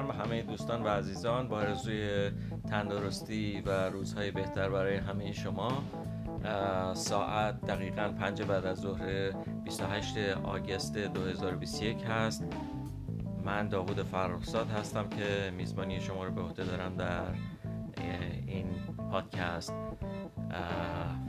مجددا 0.00 0.12
به 0.12 0.14
همه 0.14 0.42
دوستان 0.42 0.82
و 0.82 0.88
عزیزان 0.88 1.48
با 1.48 1.56
آرزوی 1.56 2.30
تندرستی 2.70 3.60
و 3.60 3.70
روزهای 3.90 4.30
بهتر 4.30 4.68
برای 4.68 4.96
همه 4.96 5.32
شما. 5.32 5.82
ساعت 6.94 7.60
دقیقا 7.60 8.08
پنج 8.08 8.42
بعد 8.42 8.66
از 8.66 8.80
ظهر 8.80 9.30
28 9.64 10.18
آگست 10.44 10.98
2021 10.98 12.04
هست. 12.08 12.44
من 13.44 13.68
داوود 13.68 14.02
فرخزاد 14.02 14.70
هستم 14.70 15.08
که 15.08 15.52
میزبانی 15.56 16.00
شما 16.00 16.24
رو 16.24 16.30
به 16.30 16.40
عهده 16.40 16.64
دارم 16.64 16.96
در 16.96 17.22
این 18.46 18.66
پادکست. 19.10 19.74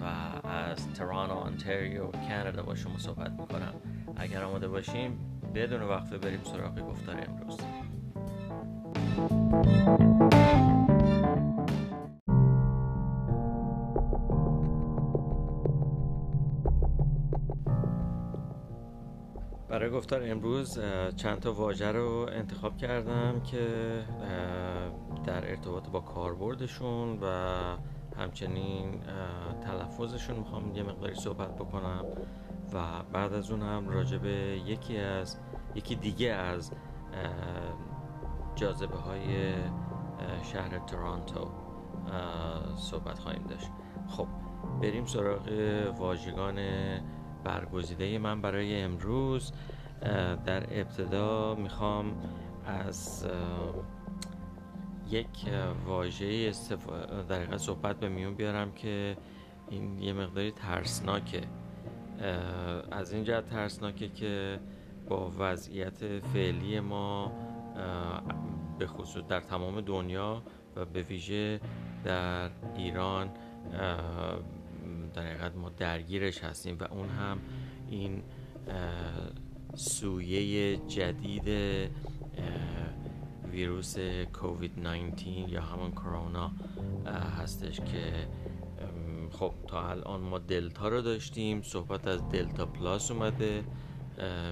و 0.02 0.06
از 0.48 0.94
ترانو 0.94 1.38
انتریو 1.38 2.12
کانادا 2.12 2.64
با 2.64 2.76
شما 2.76 2.98
صحبت 2.98 3.31
می‌کنم. 3.31 3.73
اگر 4.16 4.44
آماده 4.44 4.67
باشیم 4.67 5.20
بدون 5.56 5.81
وقفه 5.81 6.17
بریم 6.17 6.40
سراغ 6.44 6.80
گفتار 6.80 7.16
امروز. 7.28 7.58
برای 19.70 19.90
گفتار 19.90 20.22
امروز 20.23 20.80
چند 21.16 21.40
تا 21.40 21.54
واژه 21.54 21.92
رو 21.92 22.30
انتخاب 22.32 22.78
کردم 22.78 23.42
که 23.42 23.68
در 25.26 25.50
ارتباط 25.50 25.90
با 25.90 26.00
کاربردشون 26.00 27.20
و 27.22 27.26
همچنین 28.18 29.02
تلفظشون 29.62 30.36
می‌خوام 30.36 30.75
یه 30.75 30.84
مقداری 30.84 31.16
صحبت 31.16 31.56
بکنم 31.56 32.06
و 32.73 33.03
بعد 33.14 33.34
از 33.34 33.52
اون 33.52 33.62
هم 33.62 33.90
راجع 33.90 34.18
به 34.18 34.62
یکی 34.66 34.97
از 34.97 35.38
یکی 35.75 35.95
دیگه 35.95 36.31
از 36.31 36.72
جاذبه 38.62 38.98
های 38.98 39.54
شهر 40.44 40.80
تورانتو 40.80 41.48
صحبت 42.76 43.20
خواهیم 43.20 43.44
داشت. 43.44 43.68
خب 44.08 44.28
بریم 44.81 45.06
سراغ 45.06 45.50
واژگان 46.00 46.59
برگزیده 47.44 48.18
من 48.18 48.42
برای 48.42 48.81
امروز. 48.81 49.53
در 50.45 50.64
ابتدا 50.80 51.56
می‌خوام 51.56 52.14
از 52.66 53.28
یک 55.09 55.28
واژه 55.86 56.52
در 57.30 57.58
صحبت 57.58 58.00
به 58.00 58.09
میون 58.09 58.36
بیارم 58.36 58.72
که 58.72 59.18
این 59.70 60.00
یه 60.00 60.14
مقداری 60.14 60.52
ترسناکه. 60.52 61.42
از 62.92 63.14
این 63.14 63.23
جهت 63.23 63.46
ترسناکه 63.46 64.09
که 64.09 64.59
با 65.09 65.31
وضعیت 65.38 66.20
فعلی 66.20 66.80
ما 66.80 67.31
به 68.82 68.88
خصوص 68.88 69.24
در 69.24 69.40
تمام 69.40 69.82
دنیا 69.82 70.42
و 70.76 70.86
به 70.86 71.02
ویژه 71.02 71.60
در 72.04 72.50
ایران 72.76 73.30
در 75.14 75.22
حقیقت 75.22 75.56
ما 75.56 75.70
درگیرش 75.70 76.44
هستیم 76.44 76.78
و 76.80 76.84
اون 76.84 77.09
هم 77.09 77.40
این 77.90 78.24
سویه 79.76 80.78
جدید 80.78 81.48
ویروس 83.52 83.96
کووید 84.34 84.80
19 84.80 85.30
یا 85.30 85.62
همون 85.62 85.92
کرونا 85.92 86.52
هستش 87.40 87.80
که 87.80 88.28
خب 89.32 89.54
تا 89.68 89.90
الان 89.90 90.22
ما 90.22 90.40
دلتا 90.40 90.88
رو 90.88 91.02
داشتیم 91.02 91.62
صحبت 91.62 92.08
از 92.08 92.30
دلتا 92.30 92.66
پلاس 92.66 93.12
اومده. 93.12 93.64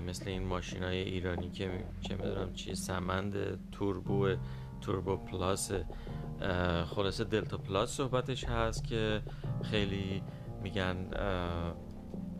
مثل 0.07 0.29
این 0.29 0.43
ماشین 0.43 0.83
های 0.83 0.97
ایرانی 0.97 1.49
که 1.49 1.85
چه 2.01 2.15
می‌دونم 2.15 2.53
چی 2.53 2.75
سمند 2.75 3.33
توربو 3.71 4.35
توربو 4.81 5.17
پلاس. 5.17 5.71
خلاصه 6.85 7.23
دلتا 7.23 7.57
پلاس 7.57 7.89
صحبتش 7.89 8.43
هست 8.43 8.83
که 8.83 9.21
خیلی 9.63 10.23
میگن 10.63 11.09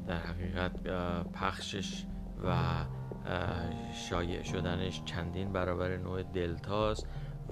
در 0.07 0.17
حقیقت 0.17 0.83
پخشش 1.33 2.05
و 2.43 2.55
شایع 4.09 4.43
شدنش 4.43 5.03
چندین 5.05 5.53
برابر 5.53 5.97
نوع 5.97 6.23
دلتاست. 6.23 7.07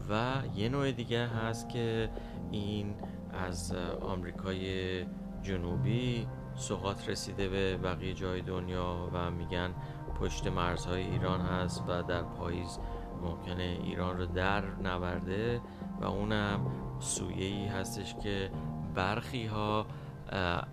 و 0.09 0.41
یه 0.55 0.69
نوع 0.69 0.91
دیگه 0.91 1.27
هست 1.27 1.69
که 1.69 2.09
این 2.51 2.95
از 3.33 3.73
آمریکای 4.01 5.05
جنوبی 5.43 6.27
سقاط 6.57 7.09
رسیده 7.09 7.49
به 7.49 7.77
بقیه 7.77 8.13
جای 8.13 8.41
دنیا 8.41 9.09
و 9.13 9.31
میگن 9.31 9.73
پشت 10.19 10.47
مرزهای 10.47 11.01
ایران 11.01 11.41
هست 11.41 11.83
و 11.87 12.03
در 12.03 12.21
پاییز 12.21 12.79
ممکنه 13.21 13.79
ایران 13.83 14.17
رو 14.17 14.25
در 14.25 14.65
نورده 14.65 15.61
و 16.01 16.05
اونم 16.05 16.59
سویه 16.99 17.45
ای 17.45 17.65
هستش 17.65 18.15
که 18.15 18.51
برخی 18.95 19.45
ها 19.45 19.85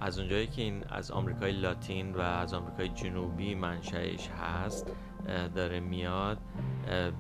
از 0.01 0.19
اونجایی 0.19 0.47
که 0.47 0.63
این 0.63 0.85
از 0.89 1.11
آمریکای 1.11 1.53
لاتین 1.53 2.15
و 2.15 2.21
از 2.21 2.55
آمریکای 2.55 2.89
جنوبی 2.89 3.55
منشأش 3.55 4.29
هست 4.29 4.93
داره 5.55 5.81
میاد 5.81 6.39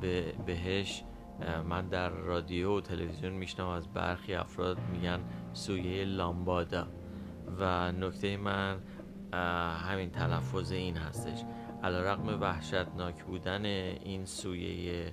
به 0.01 0.35
بهش 0.47 1.05
من 1.69 1.89
در 1.89 2.09
رادیو 2.09 2.79
و 2.79 2.81
تلویزیون 2.81 3.33
میشنم 3.33 3.69
از 3.69 3.89
برخی 3.89 4.35
افراد 4.35 4.79
میگن 4.93 5.21
سویه 5.53 6.05
لامبادا. 6.05 6.87
و 7.59 7.93
نکته 7.93 8.37
من 8.37 8.79
همین 9.89 10.11
تلفظ 10.11 10.73
این 10.73 10.97
هستش. 10.97 11.45
علا 11.83 12.03
رقم 12.03 12.41
وحشتناک 12.41 13.25
بودن 13.25 13.65
این 13.65 14.25
سویه 14.25 15.13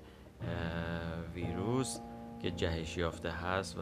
ویروس 1.36 2.00
که 2.42 2.52
جهش 2.52 2.98
یافته 2.98 3.32
هست 3.32 3.78
و 3.78 3.82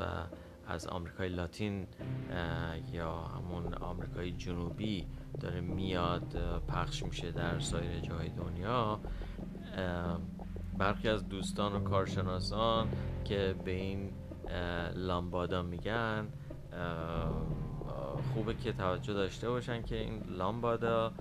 از 0.67 0.87
آمریکای 0.87 1.29
لاتین 1.29 1.87
یا 2.91 3.17
همون 3.21 3.73
آمریکای 3.73 4.31
جنوبی 4.31 5.07
داره 5.39 5.61
میاد 5.61 6.61
پخش 6.67 7.03
میشه 7.03 7.31
در 7.31 7.59
سایر 7.59 7.99
جای 7.99 8.29
دنیا. 8.29 8.99
برخی 10.77 11.09
از 11.09 11.29
دوستان 11.29 11.73
و 11.73 11.79
کارشناسان 11.79 12.87
که 13.25 13.55
به 13.65 13.71
این 13.71 14.11
لامبادا 14.95 15.61
میگن 15.61 16.27
خوبه 18.33 18.53
که 18.53 18.73
توجه 18.73 19.13
داشته 19.13 19.49
باشن 19.49 19.81
که 19.81 19.95
این 19.95 20.23
لامبادا 20.29 21.11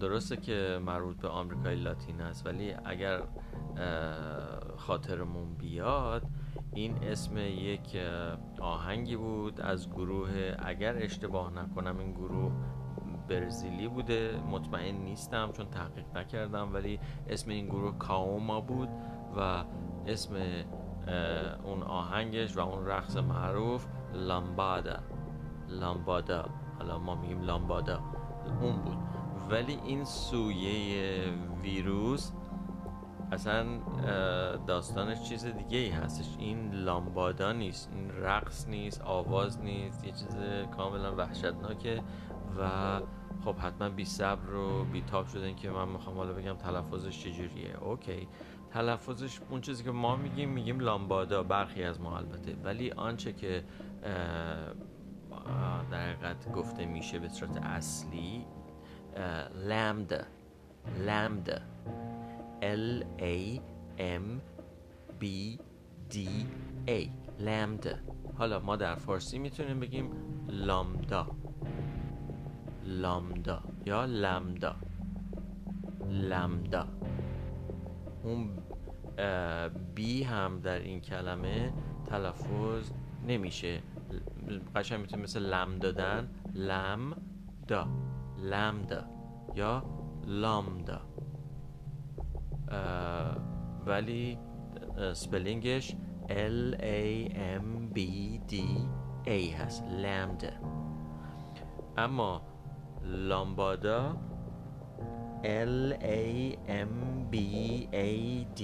درسته 0.00 0.36
که 0.36 0.80
مربوط 0.86 1.16
به 1.16 1.28
آمریکای 1.28 1.76
لاتین 1.76 2.20
است 2.20 2.46
ولی 2.46 2.74
اگر 2.84 3.22
خاطرمون 4.76 5.54
بیاد 5.54 6.22
این 6.74 7.04
اسم 7.04 7.36
یک 7.38 7.96
آهنگی 8.60 9.16
بود 9.16 9.60
از 9.60 9.90
گروه 9.90 10.54
اگر 10.58 10.96
اشتباه 10.96 11.52
نکنم 11.52 11.98
این 11.98 12.12
گروه 12.12 12.52
برزیلی 13.28 13.88
بوده 13.88 14.40
مطمئن 14.50 14.94
نیستم 14.94 15.52
چون 15.52 15.66
تحقیق 15.70 16.04
نکردم 16.16 16.74
ولی 16.74 17.00
اسم 17.28 17.50
این 17.50 17.66
گروه 17.66 17.98
کاوما 17.98 18.60
بود 18.60 18.88
و 19.36 19.64
اسم 20.06 20.34
اون 21.64 21.82
آهنگش 21.82 22.56
و 22.56 22.60
اون 22.60 22.86
رقص 22.86 23.16
معروف 23.16 23.86
لامبادا. 24.14 24.98
لامبادا. 25.68 26.50
حالا 26.78 26.98
ما 26.98 27.14
میگیم 27.14 27.42
لامبادا. 27.42 28.00
اون 28.62 28.76
بود. 28.76 28.96
ولی 29.50 29.78
این 29.84 30.04
سویه 30.04 31.24
ویروس 31.62 32.32
اصلا 33.32 33.64
داستانش 34.66 35.28
چیز 35.28 35.44
دیگه 35.44 35.78
ای 35.78 35.88
هستش. 35.88 36.36
این 36.38 36.70
لامبادا 36.74 37.52
نیست. 37.52 37.90
این 37.94 38.10
رقص 38.10 38.68
نیست 38.68 39.02
آواز 39.02 39.60
نیست 39.60 40.04
یه 40.04 40.10
چیز 40.10 40.36
کاملا 40.76 41.16
وحشتناکه 41.16 42.02
و 42.58 43.00
خب 43.44 43.56
حتما 43.56 43.88
بی 43.88 44.04
صبر 44.04 44.46
رو 44.46 44.84
بی 44.84 45.02
تاب 45.02 45.26
شدن 45.26 45.54
که 45.54 45.70
من 45.70 45.88
می‌خوام 45.88 46.16
حالا 46.16 46.32
بگم 46.32 46.54
تلفظش 46.54 47.24
چجوریه. 47.24 47.76
اوکی. 47.80 48.28
تلفظش 48.70 49.40
اون 49.50 49.60
چیزی 49.60 49.84
که 49.84 49.90
ما 49.90 50.16
میگیم 50.16 50.48
میگیم 50.50 50.80
لامبادا. 50.80 51.42
برخی 51.42 51.82
از 51.82 52.00
ما 52.00 52.16
البته. 52.16 52.56
ولی 52.64 52.90
آنچه 52.90 53.32
که 53.32 53.64
در 55.90 56.10
حقیقت 56.10 56.52
گفته 56.52 56.86
میشه 56.86 57.18
به 57.18 57.28
صورت 57.28 57.56
اصلی 57.56 58.46
لامدا 59.68 60.20
لامدا 61.06 61.58
L 62.62 63.04
A 63.18 63.60
M 63.98 64.40
B 65.20 65.24
D 66.10 66.16
A 66.88 67.08
لامدا 67.40 67.94
حالا 68.38 68.60
ما 68.60 68.76
در 68.76 68.94
فارسی 68.94 69.38
می‌تونیم 69.38 69.80
بگیم 69.80 70.10
لامدا. 70.48 71.26
لامدا 72.84 73.62
یا 73.86 74.04
لامدا. 74.04 74.76
لامدا. 76.10 76.86
اون 78.22 78.50
بی 79.94 80.22
هم 80.22 80.60
در 80.60 80.78
این 80.78 81.00
کلمه 81.00 81.72
تلفظ 82.06 82.90
نمیشه. 83.26 83.82
قشنگ 84.76 85.00
می‌تونه 85.00 85.22
مثل 85.22 85.40
لم 85.40 85.78
دادن 85.78 86.28
لم 86.54 87.14
دا 87.68 87.86
لامدا 88.38 89.04
یا 89.54 89.82
لامدا 90.26 91.00
ولی 93.86 94.38
سپلینگش 95.12 95.96
L 96.28 96.74
A 96.80 97.28
M 97.62 97.94
B 97.94 97.98
D 98.50 98.54
A 99.26 99.54
هست 99.58 99.84
لامدا 99.84 100.60
اما 101.98 102.42
لامبادا 103.02 104.16
L 105.44 105.92
A 106.02 106.56
M 106.68 106.94
B 107.32 107.36
A 107.92 108.10
D 108.58 108.62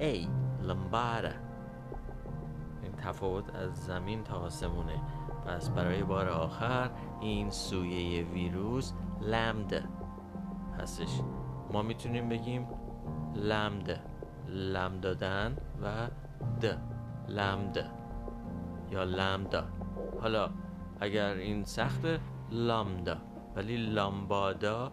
A 0.00 0.28
لامبادا 0.62 1.51
تفاوت 3.02 3.54
از 3.54 3.74
زمین 3.74 4.24
تا 4.24 4.36
آسمونه. 4.36 5.00
پس 5.46 5.70
برای 5.70 6.02
بار 6.02 6.28
آخر 6.28 6.90
این 7.20 7.50
سویه 7.50 8.24
ویروس 8.24 8.92
لامدا 9.20 9.80
هستش. 10.78 11.20
ما 11.72 11.82
می‌تونیم 11.82 12.28
بگیم 12.28 12.66
لامدا 13.34 13.96
لم 14.48 15.00
دادن 15.00 15.56
و 15.82 16.08
د. 16.60 16.78
لمده 17.28 17.86
یا 18.90 19.04
لمدا. 19.04 19.64
حالا 20.20 20.50
اگر 21.00 21.26
این 21.26 21.64
سخت 21.64 22.06
لامدا. 22.50 23.16
ولی 23.56 23.76
لامبادا 23.76 24.92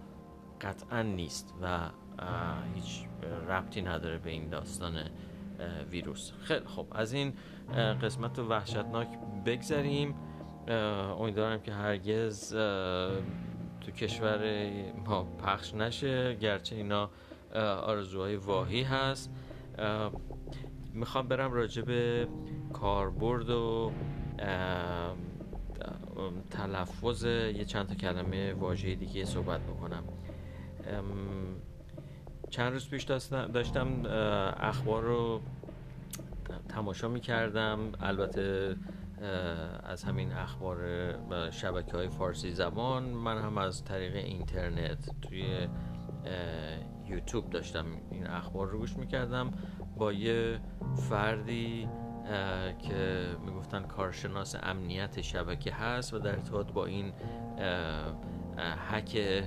قطعا 0.61 1.01
نیست 1.01 1.53
و 1.61 1.89
هیچ 2.75 3.07
ربطی 3.49 3.81
نداره 3.81 4.17
به 4.17 4.29
این 4.29 4.49
داستان 4.49 4.93
ویروس. 5.91 6.31
خیلی 6.41 6.65
خب 6.65 6.87
از 6.91 7.13
این 7.13 7.33
قسمت 8.01 8.39
وحشتناک 8.39 9.07
بگذریم. 9.45 10.15
امیدوارم 11.19 11.61
که 11.61 11.73
هرگز 11.73 12.53
تو 13.81 13.91
کشور 13.97 14.69
ما 15.05 15.23
پخش 15.23 15.73
نشه. 15.73 16.35
گرچه 16.35 16.75
اینا 16.75 17.09
آرزوهای 17.81 18.35
واهی 18.35 18.83
هست. 18.83 19.31
می‌خوام 20.93 21.27
برم 21.27 21.53
راجع 21.53 21.81
به 21.81 22.27
کاربرد 22.73 23.49
و 23.49 23.91
تلفظ 26.51 27.25
یه 27.25 27.65
چند 27.65 27.87
تا 27.87 27.95
کلمه 27.95 28.53
واژه 28.53 28.95
دیگه 28.95 29.25
صحبت 29.25 29.61
بکنم. 29.61 30.03
چند 32.49 32.73
روز 32.73 32.89
پیش 32.89 33.03
داشتم 33.03 33.87
اخبار 34.59 35.03
رو 35.03 35.41
تماشا 36.69 37.07
می‌کردم. 37.07 37.79
البته 38.01 38.75
از 39.83 40.03
همین 40.03 40.31
اخبار 40.31 40.77
شبکه 41.51 41.91
های 41.97 42.09
فارسی 42.09 42.51
زبان 42.51 43.03
من 43.03 43.41
هم 43.41 43.57
از 43.57 43.85
طریق 43.85 44.15
اینترنت 44.15 45.09
توی 45.21 45.67
یوتیوب 47.07 47.49
داشتم 47.49 47.85
این 48.11 48.27
اخبار 48.27 48.67
رو 48.67 48.79
گوش 48.79 48.97
می‌کردم. 48.97 49.51
با 49.97 50.13
یه 50.13 50.59
فردی 51.09 51.89
که 52.79 53.27
می‌گفتن 53.45 53.83
کارشناس 53.83 54.55
امنیت 54.63 55.21
شبکه 55.21 55.73
هست 55.73 56.13
و 56.13 56.19
در 56.19 56.31
ارتباط 56.31 56.71
با 56.71 56.85
این 56.85 57.13
حک 58.91 59.43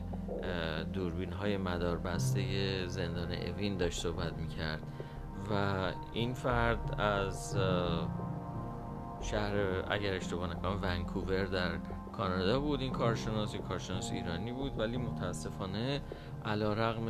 دوربین 0.92 1.32
های 1.32 1.56
مدار 1.56 1.98
بسته 1.98 2.42
زندان 2.86 3.32
اوین 3.32 3.76
داشت 3.76 4.02
صحبت 4.02 4.32
می‌کرد 4.32 4.82
و 5.50 5.92
این 6.12 6.34
فرد 6.34 7.00
از 7.00 7.56
شهر 9.20 9.84
اگر 9.90 10.14
اشتباه 10.14 10.50
نکنم 10.50 10.78
ونکوور 10.82 11.44
در 11.44 11.70
کانادا 12.12 12.60
بود. 12.60 12.80
این 12.80 12.92
کارشناس 12.92 13.56
کارشناس 13.56 14.12
ایرانی 14.12 14.52
بود 14.52 14.78
ولی 14.78 14.96
متاسفانه 14.96 16.00
علا 16.44 16.72
رغم 16.72 17.06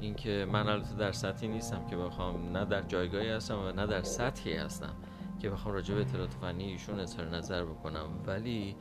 اینکه 0.00 0.46
من 0.52 0.68
البته 0.68 0.94
در 0.94 1.12
سطحی 1.12 1.48
نیستم 1.48 1.86
که 1.86 1.96
بخوام 1.96 2.56
نه 2.56 2.64
در 2.64 2.82
جایگاهی 2.82 3.28
هستم 3.28 3.58
و 3.58 3.72
نه 3.72 3.86
در 3.86 4.02
سطحی 4.02 4.56
هستم 4.56 4.96
که 5.38 5.50
بخوام 5.50 5.74
راجع 5.74 5.94
به 5.94 6.00
اطلاعات 6.00 6.34
فنی 6.34 6.64
ایشون 6.64 7.00
اظهار 7.00 7.28
نظر 7.28 7.64
بکنم. 7.64 8.06
ولی 8.26 8.76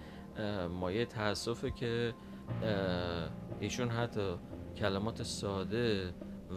مایه 0.79 1.05
تاسفه 1.05 1.71
که 1.71 2.13
ایشون 3.59 3.89
حتی 3.89 4.35
کلمات 4.75 5.23
ساده 5.23 6.13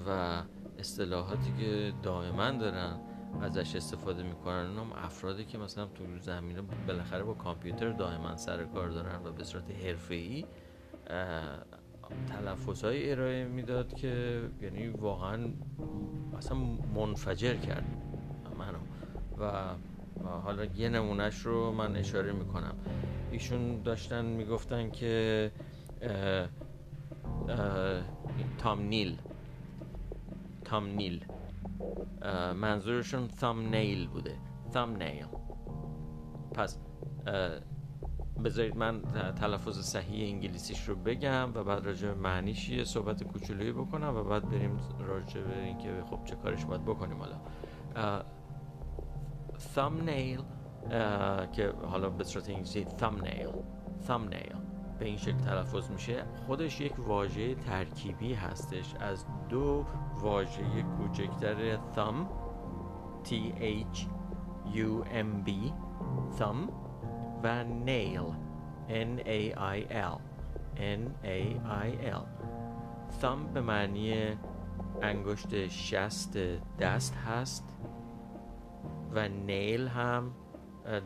و 0.09 0.43
اصطلاحاتی 0.79 1.53
که 1.58 1.93
دائما 2.03 2.50
دارن 2.50 3.00
ازش 3.43 3.76
استفاده 3.76 4.23
می‌کنن. 4.23 4.79
اونم 4.79 4.93
افرادی 4.93 5.44
که 5.44 5.58
مثلا 5.58 5.87
تو 5.87 6.05
زمینه 6.19 6.62
بالاخره 6.87 7.23
با 7.23 7.35
کامپیوتر 7.35 7.91
دائما 7.91 8.37
سر 8.37 8.65
کار 8.65 8.88
دارن 8.88 9.26
و 9.26 9.32
به 9.32 9.44
صورت 9.44 9.70
حرفه‌ای 9.70 10.44
تلفظ 12.26 12.85
ارائه 12.85 13.44
می‌داد 13.44 13.94
که 13.94 14.43
یعنی 14.62 14.88
واقعا 14.88 15.49
اصلا 16.38 16.59
منفجر 16.94 17.55
کرد. 17.55 17.85
منو. 18.59 18.79
و 19.38 19.75
حالا 20.25 20.64
یه 20.64 20.88
نمونهش 20.88 21.38
رو 21.38 21.73
من 21.73 21.97
اشاره 21.97 22.32
می‌کنم. 22.32 22.75
ایشون 23.31 23.82
داشتن 23.82 24.25
می‌گفتن 24.25 24.91
که 24.91 25.50
تام 28.58 28.82
نیل. 28.82 29.19
تام 30.65 30.87
نیل. 30.87 31.25
منظورشون 32.55 33.29
ثام 33.29 33.75
نیل 33.75 34.08
بوده. 34.08 34.35
ثام 34.73 34.97
نیل. 34.97 35.26
پس 36.55 36.79
بذارید 38.44 38.76
من 38.76 39.02
تلفظ 39.40 39.81
صحیح 39.81 40.34
انگلیسیش 40.34 40.88
رو 40.88 40.94
بگم 40.94 41.50
و 41.55 41.64
بعد 41.64 41.87
راجع 41.87 42.08
به 42.08 42.14
معنیش 42.14 42.69
یه 42.69 42.84
صحبت 42.84 43.25
کوچولویی 43.25 43.73
بکنم 43.73 44.17
و 44.17 44.25
بعد 44.25 44.50
بریم 44.50 44.76
راجع 45.00 45.40
به 45.40 45.62
اینکه 45.62 46.02
خب 46.11 46.25
چه 46.25 46.37
کارش 46.37 46.64
باید 46.64 46.84
بکنیم 46.84 47.17
حالا. 47.19 47.37
thumbnail 49.75 50.43
که 51.52 51.73
حالا 51.90 52.11
به 52.11 52.25
صورت 52.25 52.49
انگلیسی 52.49 52.84
thumbnail 52.84 53.52
thumbnail 54.08 54.56
به 54.99 55.05
این 55.05 55.17
شکل 55.17 55.37
تلفظ 55.37 55.90
میشه. 55.90 56.25
خودش 56.46 56.81
یک 56.81 57.08
واژه 57.08 57.55
ترکیبی 57.55 58.34
هستش. 58.34 58.94
از 58.94 59.26
دو 59.49 59.84
واژه 60.20 60.62
کوچکتر 60.99 61.76
thumb 61.76 62.26
T 63.25 63.31
H 63.61 63.99
U 64.75 65.05
M 65.05 65.49
B 65.49 65.50
thumb. 66.39 66.81
و 67.43 67.65
nail. 67.87 68.34
N 68.89 69.20
A 69.27 69.55
I 69.77 69.79
L. 69.91 70.19
N 70.77 71.03
A 71.25 71.41
I 71.87 71.91
L. 72.20 72.25
Thumb 73.20 73.55
به 73.55 73.61
معنی 73.61 74.39
انگشت 75.03 75.69
شست 75.69 76.39
دست 76.81 77.15
هست. 77.15 77.77
و 79.15 79.29
نیل 79.29 79.89
هم 79.89 80.34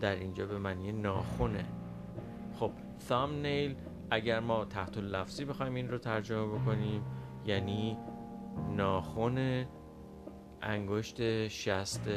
در 0.01 0.15
اینجا 0.17 0.47
به 0.47 0.59
معنی 0.59 0.93
ناخونه. 0.93 1.65
خب 2.61 2.71
thumb 3.09 3.45
nail 3.45 3.77
اگر 4.11 4.41
ما 4.41 4.65
تحت 4.65 4.99
لفظی 4.99 5.45
بخوایم 5.45 5.75
این 5.75 5.89
رو 5.89 5.99
ترجمه 5.99 6.59
بکنیم 6.59 7.03
یعنی 7.47 7.99
ناخون 8.77 9.65
انگشت 10.63 11.49
شست 11.49 12.11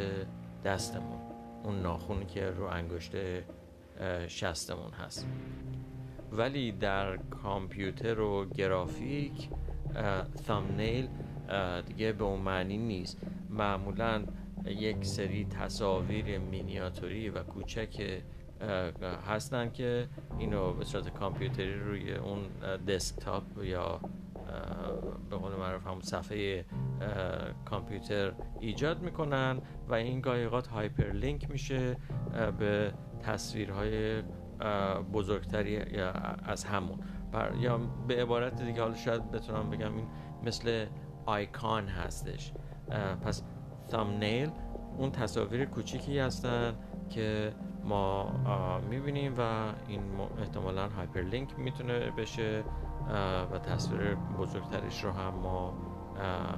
دستمون. 0.66 1.20
اون 1.64 1.82
ناخونی 1.82 2.26
که 2.26 2.50
رو 2.50 2.66
انگشت 2.66 3.12
شستمون 4.28 4.92
هست. 4.92 5.28
ولی 6.32 6.72
در 6.72 7.18
کامپیوتر 7.18 8.20
و 8.20 8.46
گرافیک 8.46 9.50
ثامنیل 10.48 11.08
دیگه 11.88 12.12
به 12.12 12.24
اون 12.24 12.42
معنی 12.42 12.78
نیست. 12.78 13.18
معمولا 13.50 14.24
یک 14.66 15.06
سری 15.06 15.46
تصاویر 15.46 16.38
مینیاتوری 16.38 17.30
و 17.30 17.44
کوچک 17.44 18.22
هستن 19.28 19.72
که 19.72 20.08
اینو 20.40 20.74
به 20.74 20.86
صورت 20.86 21.14
کامپیوتری 21.14 21.74
روی 21.74 22.14
اون 22.14 22.48
دسکتاپ 22.88 23.44
یا 23.64 24.00
به 25.30 25.36
قول 25.36 25.52
معروف 25.52 25.88
هم 25.88 26.02
صفحه 26.02 26.66
کامپیوتر 27.66 28.34
ایجاد 28.60 29.02
می‌کنن 29.02 29.62
و 29.90 29.94
این 29.94 30.22
گایقات 30.22 30.68
هایپرلینک 30.68 31.52
میشه 31.52 31.98
به 32.60 32.94
تصویرهای 33.20 34.24
بزرگتری 35.14 35.80
از 36.44 36.64
همون. 36.64 37.00
یا 37.60 37.78
به 38.08 38.22
عبارت 38.22 38.62
دیگه 38.62 38.82
حالا 38.82 38.96
شاید 38.96 39.32
بتونم 39.32 39.70
بگم 39.70 39.96
این 39.96 40.08
مثل 40.44 40.86
آیکان 41.26 41.88
هستش. 41.88 42.54
پس 43.22 43.44
ثامنیل 43.88 44.50
اون 44.98 45.12
تصاویر 45.12 45.66
کوچیکی 45.66 46.20
هستن 46.20 46.76
که 47.10 47.54
ما 47.84 48.32
می‌بینیم 48.90 49.36
و 49.38 49.42
این 49.88 50.02
احتمالا 50.40 50.90
هایپرلینک 50.90 51.60
می‌تونه 51.60 52.12
بشه 52.12 52.64
و 53.52 53.60
تصویر 53.60 54.16
بزرگترش 54.16 55.04
رو 55.04 55.12
هم 55.12 55.34
ما 55.34 55.74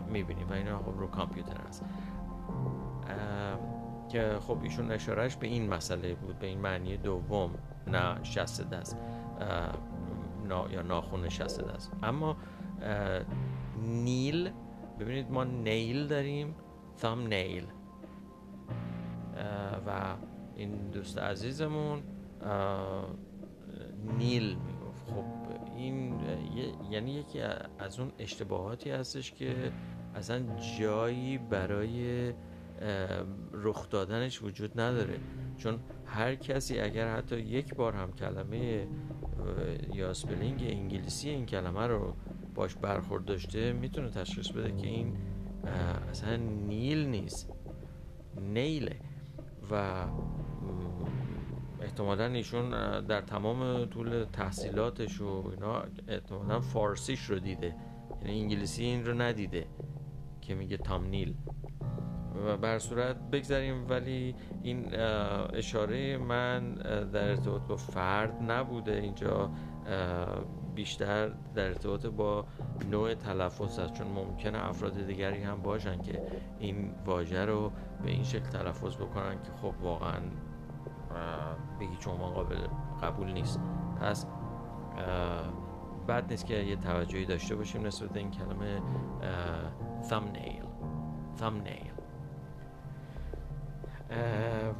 می‌بینیم. 0.07 0.49
و 0.49 0.53
این 0.53 0.77
خب 0.77 0.99
رو 0.99 1.07
کامپیوتر 1.07 1.57
هست. 1.67 1.85
که 4.11 4.37
خب 4.39 4.57
ایشون 4.63 4.91
اشارهش 4.91 5.35
به 5.35 5.47
این 5.47 5.69
مسئله 5.69 6.13
بود 6.13 6.39
به 6.39 6.47
این 6.47 6.59
معنی 6.59 6.97
دوم 6.97 7.51
نه 7.87 8.23
شست 8.23 8.69
دست 8.69 8.97
نا 10.47 10.71
یا 10.71 10.81
ناخون 10.81 11.29
شست 11.29 11.61
دست. 11.61 11.91
اما 12.03 12.37
نیل 13.81 14.51
ببینید 14.99 15.31
ما 15.31 15.43
نیل 15.43 16.07
داریم 16.07 16.55
thumb 17.01 17.31
nail 17.31 17.65
این 20.55 20.89
دوست 20.91 21.17
عزیزمون 21.17 22.03
نیل 24.17 24.57
خب 25.05 25.25
این 25.75 26.19
یعنی 26.91 27.11
یکی 27.11 27.41
از 27.79 27.99
اون 27.99 28.11
اشتباهاتی 28.19 28.91
هستش 28.91 29.31
که 29.31 29.71
اصلا 30.15 30.43
جایی 30.79 31.37
برای 31.37 32.33
رخ 33.53 33.89
دادنش 33.89 34.43
وجود 34.43 34.79
نداره. 34.79 35.19
چون 35.57 35.79
هر 36.05 36.35
کسی 36.35 36.79
اگر 36.79 37.15
حتی 37.15 37.39
یک 37.39 37.75
بار 37.75 37.93
هم 37.93 38.13
کلمه 38.13 38.87
یا 39.93 40.13
spelling 40.13 40.61
انگلیسی 40.63 41.29
این 41.29 41.45
کلمه 41.45 41.87
رو 41.87 42.13
باش 42.55 42.75
برخورد 42.75 43.25
داشته 43.25 43.73
می‌تونه 43.73 44.09
تشخیص 44.09 44.49
بده 44.49 44.71
که 44.71 44.87
این 44.87 45.17
اصلا 46.09 46.35
نیل 46.67 47.05
نیست. 47.05 47.49
نیله. 48.41 48.95
و 49.71 50.05
احتمالا 51.81 52.25
ایشون 52.25 52.69
در 53.05 53.21
تمام 53.21 53.85
طول 53.85 54.25
تحصیلاتش 54.33 55.21
و 55.21 55.47
اینا 55.51 55.83
احتمالا 56.07 56.59
فارسیش 56.59 57.25
رو 57.25 57.39
دیده. 57.39 57.75
یعنی 58.21 58.41
انگلیسی 58.41 58.83
این 58.83 59.05
رو 59.05 59.21
ندیده 59.21 59.65
که 60.41 60.55
میگه 60.55 60.77
تام 60.77 61.05
نیل. 61.05 61.35
و 62.47 62.57
بر 62.57 62.79
صورت 62.79 63.15
بگذاریم. 63.31 63.89
ولی 63.89 64.35
این 64.63 64.95
اشاره 65.53 66.17
من 66.17 66.73
در 67.13 67.29
ارتباط 67.29 67.61
با 67.61 67.75
فرد 67.75 68.51
نبوده. 68.51 68.93
اینجا 68.93 69.51
بیشتر 70.75 71.31
در 71.55 71.67
ارتباط 71.67 72.05
با 72.05 72.45
نوع 72.91 73.13
تلفظ 73.13 73.79
است. 73.79 73.93
چون 73.93 74.07
ممکنه 74.07 74.69
افراد 74.69 75.07
دیگری 75.07 75.43
هم 75.43 75.61
باشن 75.61 76.01
که 76.01 76.21
این 76.59 76.95
واژه 77.05 77.45
رو 77.45 77.71
به 78.03 78.11
این 78.11 78.23
شکل 78.23 78.49
تلفظ 78.49 78.95
بکنن 78.95 79.35
که 79.43 79.51
خب 79.61 79.73
واقعا 79.81 80.19
به 81.79 81.85
هیچ 81.85 82.07
عنوان 82.07 82.33
قابل 82.33 82.57
قبول 83.03 83.31
نیست. 83.31 83.59
پس 84.01 84.25
بد 86.07 86.25
نیست 86.29 86.45
که 86.45 86.53
یه 86.53 86.75
توجهی 86.75 87.25
داشته 87.25 87.55
باشیم 87.55 87.85
نسبت 87.85 88.17
این 88.17 88.31
کلمه 88.31 88.81
thumbnail. 90.09 90.65
Thumbnail. 91.39 91.90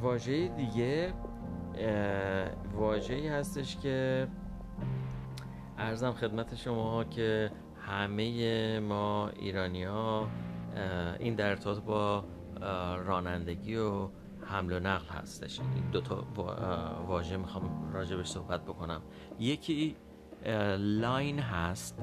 واژه 0.02 0.48
دیگه 0.48 1.14
واژه‌ای 2.74 3.28
هستش 3.28 3.76
که 3.76 4.28
ارزم 5.78 6.12
خدمت 6.12 6.54
شما 6.54 7.04
که 7.04 7.50
همه 7.86 8.80
ما 8.80 9.28
ایرانی 9.28 9.84
ها 9.84 10.28
این 11.18 11.34
در 11.34 11.48
ارتباط 11.48 11.78
با 11.78 12.24
رانندگی 13.04 13.76
و 13.76 14.08
حمل 14.46 14.72
و 14.72 14.80
نقل 14.80 15.08
هستش. 15.08 15.60
این 15.60 15.90
دو 15.92 16.00
تا 16.00 16.24
واژه 17.06 17.36
می‌خوام 17.36 17.92
راجبش 17.92 18.26
صحبت 18.26 18.62
بکنم. 18.64 19.02
یکی 19.38 19.96
line 20.78 21.38
هست. 21.38 22.02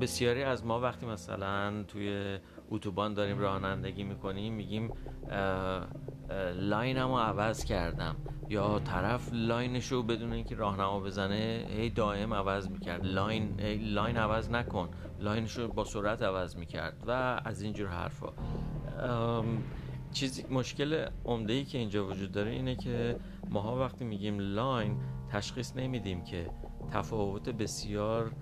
بسیاری 0.00 0.42
از 0.42 0.66
ما 0.66 0.80
وقتی 0.80 1.06
مثلا 1.06 1.82
توی 1.82 2.38
اتوبان 2.70 3.14
داریم 3.14 3.38
رانندگی 3.38 4.04
می‌کنیم 4.04 4.54
میگیم 4.54 4.92
line 6.54 6.97
مو 6.97 7.18
عوض 7.18 7.64
کردم. 7.64 8.16
یا 8.50 8.78
طرف 8.78 9.30
line 9.32 9.72
ش 9.72 9.92
رو 9.92 10.02
بدون 10.02 10.32
اینکه 10.32 10.54
راهنما 10.54 11.00
بزنه 11.00 11.66
هی 11.68 11.90
دائم 11.90 12.34
عوض 12.34 12.68
می‌کرد. 12.68 13.06
line 13.06 13.60
line 13.80 14.16
عوض 14.16 14.50
نکن. 14.50 14.88
line 15.20 15.45
ش 15.45 15.58
رو 15.58 15.68
با 15.68 15.84
سرعت 15.84 16.22
عوض 16.22 16.56
می‌کرد 16.56 17.04
و 17.06 17.40
از 17.44 17.62
اینجور 17.62 17.88
حرفا. 17.88 18.32
چیزی 20.12 20.44
مشکل 20.50 21.06
عمده 21.24 21.52
ای 21.52 21.64
که 21.64 21.78
اینجا 21.78 22.06
وجود 22.06 22.32
داره 22.32 22.50
اینه 22.50 22.76
که 22.76 23.16
ماها 23.50 23.78
وقتی 23.80 24.04
میگیم 24.04 24.38
line 24.38 25.00
تشخیص 25.30 25.76
نمیدیم 25.76 26.24
که 26.24 26.50
تفاوت 26.92 27.48
بسیار 27.48 28.32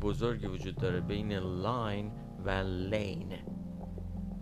بزرگی 0.00 0.46
وجود 0.46 0.76
داره 0.76 1.00
بین 1.00 1.32
line 1.32 2.10
و 2.44 2.50
lane. 2.90 3.32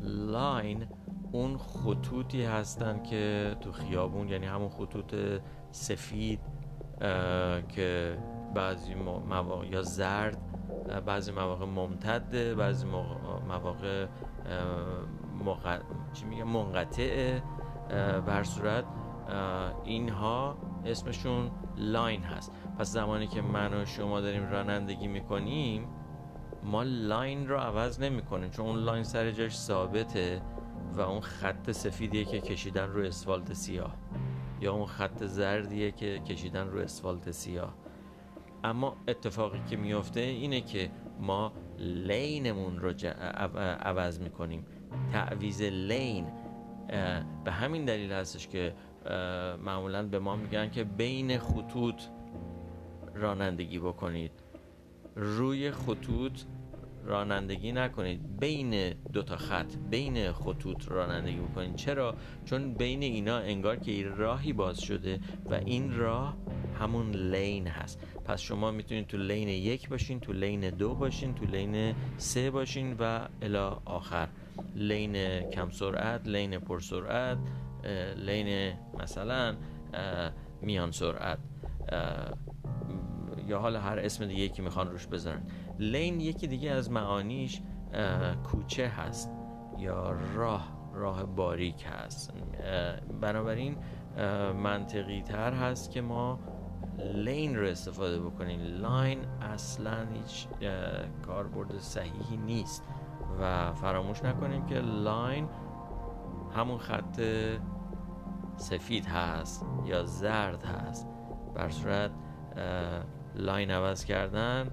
line 0.00 0.86
اون 1.32 1.56
خطوطی 1.56 2.44
هستن 2.44 3.02
که 3.02 3.56
تو 3.60 3.72
خیابون 3.72 4.28
یعنی 4.28 4.46
همون 4.46 4.68
خطوط 4.68 5.14
سفید 5.70 6.40
که 7.68 8.18
بعضی 8.54 8.94
مواقع 8.94 9.66
یا 9.66 9.82
زرد 9.82 10.38
بعضی 11.06 11.32
مواقع 11.32 11.64
ممتده 11.64 12.54
بعضی 12.54 12.86
مواقع 13.48 14.06
مق... 15.44 15.80
چی 16.12 16.24
میگه 16.24 16.44
منقطع 16.44 17.40
به 18.26 18.34
هر 18.34 18.42
صورت 18.42 18.84
اینها 19.84 20.56
اسمشون 20.84 21.50
line 21.76 22.22
هست. 22.22 22.52
پس 22.78 22.92
زمانی 22.92 23.26
که 23.26 23.42
من 23.42 23.74
و 23.74 23.84
شما 23.84 24.20
داریم 24.20 24.50
رانندگی 24.50 25.06
می‌کنیم 25.06 25.88
ما 26.66 26.82
line 26.82 27.48
رو 27.48 27.56
عوض 27.56 28.00
نمی 28.00 28.22
کنیم 28.22 28.50
چون 28.50 28.66
اون 28.66 28.78
line 28.78 29.04
سر 29.04 29.30
جاش 29.30 29.56
ثابته 29.58 30.42
و 30.92 31.00
اون 31.00 31.20
خط 31.20 31.70
سفیدیه 31.70 32.24
که 32.24 32.40
کشیدن 32.40 32.88
رو 32.88 33.02
اسفالت 33.02 33.52
سیاه. 33.52 33.96
یا 34.60 34.72
اون 34.72 34.86
خط 34.86 35.24
زردیه 35.24 35.90
که 35.90 36.18
کشیدن 36.18 36.68
رو 36.68 36.78
اسفالت 36.78 37.30
سیاه. 37.30 37.74
اما 38.64 38.96
اتفاقی 39.08 39.60
که 39.70 39.76
میفته 39.76 40.20
اینه 40.20 40.60
که 40.60 40.90
ما 41.20 41.52
لینمون 41.78 42.78
رو 42.78 42.94
عوض 43.80 44.20
می‌کنیم. 44.20 44.66
تعویز 45.12 45.62
لین 45.62 46.26
به 47.44 47.52
همین 47.52 47.84
دلیل 47.84 48.12
هستش 48.12 48.48
که 48.48 48.74
معمولا 49.64 50.02
به 50.02 50.18
ما 50.18 50.36
میگن 50.36 50.70
که 50.70 50.84
بین 50.84 51.38
خطوط 51.38 52.02
رانندگی 53.14 53.78
بکنید. 53.78 54.32
روی 55.16 55.70
خطوط 55.70 56.40
رانندگی 57.06 57.72
نکنید. 57.72 58.40
بین 58.40 58.94
دو 59.12 59.22
تا 59.22 59.36
خط 59.36 59.74
بین 59.90 60.32
خطوط 60.32 60.88
رانندگی 60.88 61.36
بکنید. 61.36 61.74
چرا؟ 61.74 62.14
چون 62.44 62.74
بین 62.74 63.02
اینا 63.02 63.36
انگار 63.36 63.76
که 63.76 64.08
راهی 64.16 64.52
باز 64.52 64.80
شده 64.80 65.20
و 65.50 65.54
این 65.54 65.96
راه 65.96 66.36
همون 66.80 67.10
lane 67.10 67.66
هست. 67.66 68.00
پس 68.24 68.40
شما 68.40 68.70
می‌تونید 68.70 69.06
تو 69.06 69.16
lane 69.16 69.48
یک 69.48 69.88
باشین 69.88 70.20
تو 70.20 70.32
lane 70.32 70.70
دو 70.70 70.94
باشین 70.94 71.34
تو 71.34 71.44
lane 71.44 71.94
سه 72.16 72.50
باشین 72.50 72.96
و 72.98 73.28
الی 73.42 73.78
آخر. 73.84 74.28
lane 74.74 75.40
کم 75.50 75.70
سرعت 75.70 76.28
lane 76.28 76.58
پر 76.58 76.80
سرعت 76.80 77.38
lane 78.16 78.72
مثلا 78.98 79.56
میان 80.62 80.90
سرعت. 80.90 81.38
یا 83.48 83.58
حالا 83.58 83.80
هر 83.80 83.98
اسم 83.98 84.26
دیگه 84.26 84.48
که 84.48 84.62
می‌خوان 84.62 84.90
روش 84.90 85.06
بذارن. 85.06 85.42
lane 85.78 86.20
یکی 86.20 86.46
دیگه 86.46 86.70
از 86.70 86.90
معانیش 86.90 87.62
کوچه 88.44 88.88
هست 88.88 89.32
یا 89.78 90.16
راه 90.34 90.76
راه 90.94 91.24
باریک 91.24 91.86
هست. 91.90 92.32
بنابراین 93.20 93.76
منطقی 94.62 95.22
تر 95.22 95.52
هست 95.52 95.90
که 95.90 96.00
ما 96.00 96.38
lane 96.98 97.56
رو 97.56 97.66
استفاده 97.66 98.20
بکنیم. 98.20 98.60
line 98.60 99.18
اصلا 99.40 100.06
هیچ 100.14 100.48
کاربرد 101.26 101.78
صحیحی 101.78 102.36
نیست 102.36 102.82
و 103.40 103.72
فراموش 103.72 104.24
نکنیم 104.24 104.66
که 104.66 104.74
line 104.74 105.48
همون 106.56 106.78
خط 106.78 107.20
سفید 108.56 109.06
هست 109.06 109.66
یا 109.84 110.04
زرد 110.04 110.64
هست. 110.64 111.08
به 111.54 111.61
هر 111.61 111.68
صورت 111.68 112.10
line 113.34 113.70
عوض 113.70 114.04
کردن 114.04 114.70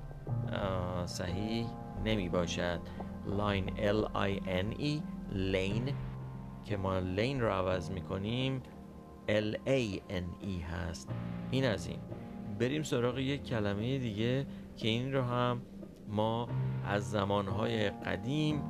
صحیح 1.06 1.66
نمی 2.06 2.30
باشد. 2.30 2.80
line 3.28 3.70
L 3.70 4.06
I 4.06 4.42
N 4.48 4.80
E 4.80 5.02
لین 5.32 5.94
که 6.66 6.78
ما 6.78 7.00
لین 7.00 7.42
رو 7.42 7.50
عوض 7.50 7.92
می 7.92 8.02
کنیم 8.02 8.62
L 9.28 9.56
A 9.68 10.00
N 10.10 10.46
E 10.46 10.64
هست. 10.72 11.10
این 11.52 11.66
از 11.66 11.88
این. 11.88 12.00
بریم 12.60 12.84
سراغ 12.84 13.18
یک 13.20 13.44
کلمه 13.44 13.98
دیگه 13.98 14.46
که 14.78 14.88
این 14.88 15.14
رو 15.14 15.22
هم 15.22 15.62
ما 16.08 16.48
از 16.86 17.12
زمانهای 17.12 17.90
قدیم 17.90 18.62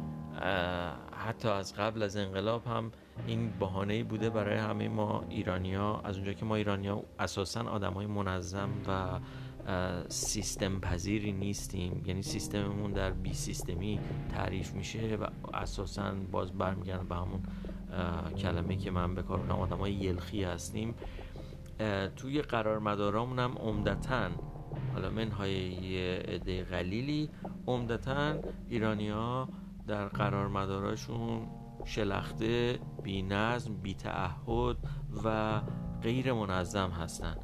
حتی 1.12 1.48
از 1.50 1.76
قبل 1.76 2.04
از 2.04 2.18
انقلاب 2.18 2.68
هم 2.68 2.92
این 3.28 3.50
بهانه 3.60 4.04
بوده 4.04 4.30
برای 4.30 4.58
همه 4.58 4.90
ما 4.90 5.24
ایرانیا 5.30 6.02
از 6.04 6.16
اونجا 6.16 6.34
که 6.34 6.46
ما 6.46 6.56
ایرانیا 6.56 7.04
اساسا 7.20 7.62
آدم 7.64 7.94
های 7.94 8.06
منظم 8.06 8.70
و 8.88 9.20
سیستم 10.08 10.80
پذیری 10.80 11.32
نیستیم. 11.32 12.04
یعنی 12.06 12.22
سیستممون 12.22 12.92
در 12.92 13.12
بی 13.12 13.34
سیستمی 13.34 14.00
تعریف 14.30 14.74
میشه 14.74 15.16
و 15.16 15.28
اساسا 15.54 16.14
باز 16.32 16.52
برمیگردم 16.52 17.08
به 17.08 17.16
همون 17.16 17.44
کلمه 18.38 18.76
که 18.76 18.92
من 18.92 19.16
به 19.16 19.22
کار 19.22 19.40
بکنم 19.40 19.60
آدم 19.60 19.78
های 19.78 19.94
یلخی 19.94 20.44
هستیم. 20.44 20.96
توی 22.16 22.42
قرار 22.42 22.80
مدارامون 22.80 23.40
هم 23.40 23.58
عمدتا 23.58 24.30
حالا 24.94 25.10
منهای 25.10 25.54
یه 25.72 26.24
عده 26.28 26.64
قلیلی 26.64 27.30
عمدتا 27.68 28.36
ایرانی 28.70 29.10
ها 29.10 29.50
در 29.88 30.08
قرار 30.08 30.48
مداراشون 30.48 31.48
شلخته 31.86 32.80
بی 33.04 33.22
نظم 33.22 33.74
بی 33.74 33.94
تعهد 33.94 34.78
و 35.24 35.62
غیر 36.02 36.34
منظم 36.34 36.90
هستن. 36.90 37.36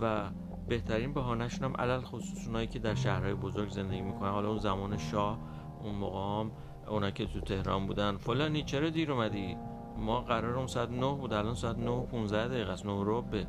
و 0.00 0.30
بهترین 0.70 1.12
بهانهشون 1.12 1.64
هم 1.64 1.76
علل 1.76 2.00
خصوص 2.00 2.46
اونایی 2.46 2.66
که 2.66 2.78
در 2.78 2.94
شهرهای 2.94 3.34
بزرگ 3.34 3.68
زندگی 3.68 4.00
می‌کنن. 4.00 4.30
حالا 4.30 4.48
اون 4.48 4.58
زمان 4.58 4.98
شاه 4.98 5.38
اون 5.82 5.94
مقام 5.94 6.50
اونا 6.88 7.10
که 7.10 7.26
تو 7.26 7.40
تهران 7.40 7.86
بودن. 7.86 8.16
فلانی 8.16 8.62
چرا 8.62 8.90
دیر 8.90 9.12
اومدی؟ 9.12 9.56
ما 9.98 10.20
قرار 10.20 10.56
اون 10.56 10.66
ساعت 10.66 10.90
9 10.90 11.14
بود 11.14 11.32
الان 11.32 11.54
ساعت 11.54 11.78
9 11.78 11.90
و 11.90 12.06
15 12.06 12.48
دقیقه 12.48 12.72
است. 12.72 12.86
9 12.86 13.04
رو 13.04 13.22
به 13.22 13.46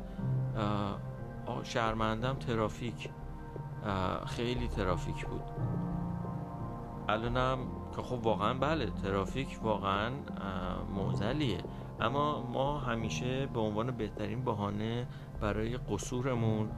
شهرمندم 1.62 2.34
ترافیک. 2.34 3.10
خیلی 4.26 4.68
ترافیک 4.68 5.26
بود. 5.26 5.42
الانم 7.08 7.58
که 7.96 8.02
خب 8.02 8.26
واقعا 8.26 8.54
بله 8.54 8.90
ترافیک 9.02 9.58
واقعا 9.62 10.10
معزلیه 10.96 11.58
اما 12.00 12.42
ما 12.52 12.78
همیشه 12.78 13.46
به 13.46 13.60
عنوان 13.60 13.90
بهترین 13.90 14.44
بهانه 14.44 15.06
برای 15.40 15.76
قصورمون 15.76 16.68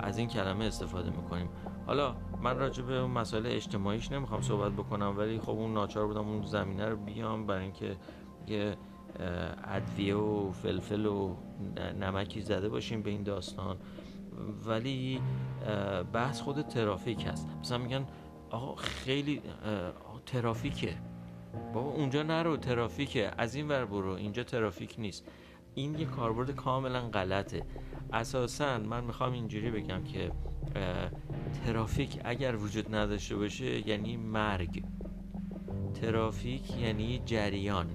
از 0.00 0.18
این 0.18 0.28
کلمه 0.28 0.64
استفاده 0.64 1.10
می‌کنیم. 1.10 1.48
حالا 1.86 2.16
من 2.42 2.58
راجع 2.58 2.82
به 2.82 2.98
اون 2.98 3.10
مسائل 3.10 3.46
اجتماعیش 3.46 4.12
نمی‌خوام 4.12 4.40
صحبت 4.40 4.72
بکنم 4.72 5.18
ولی 5.18 5.40
خب 5.40 5.50
اون 5.50 5.74
ناچار 5.74 6.06
بودم 6.06 6.28
اون 6.28 6.46
زمینه 6.46 6.88
رو 6.88 6.96
بیام 6.96 7.46
برای 7.46 7.62
اینکه 7.62 7.96
یه 8.46 8.76
ادویه 9.64 10.14
و 10.14 10.52
فلفل 10.52 11.06
و 11.06 11.36
نمکی 12.00 12.40
زده 12.40 12.68
باشیم 12.68 13.02
به 13.02 13.10
این 13.10 13.22
داستان. 13.22 13.76
ولی 14.66 15.20
بحث 16.12 16.40
خود 16.40 16.62
ترافیک 16.62 17.26
هست. 17.26 17.48
مثلا 17.60 17.78
میگن 17.78 18.06
آقا 18.50 18.74
خیلی 18.74 19.42
ترافیکه. 20.26 20.94
بابا 21.74 21.90
اونجا 21.90 22.22
نرو 22.22 22.56
ترافیکه. 22.56 23.30
از 23.38 23.54
این 23.54 23.68
ور 23.68 23.84
برو. 23.84 24.12
اینجا 24.12 24.42
ترافیک 24.42 24.94
نیست. 24.98 25.28
این 25.74 25.98
یه 25.98 26.04
کاربرد 26.04 26.50
کاملا 26.50 27.00
غلطه. 27.00 27.62
اساسا 28.12 28.78
من 28.78 29.04
می‌خوام 29.04 29.32
اینجوری 29.32 29.70
بگم 29.70 30.04
که 30.04 30.32
ترافیک 31.64 32.20
اگر 32.24 32.56
وجود 32.56 32.94
نداشته 32.94 33.36
باشه 33.36 33.88
یعنی 33.88 34.16
مرگ. 34.16 34.84
ترافیک 35.94 36.76
یعنی 36.78 37.22
جریان. 37.26 37.86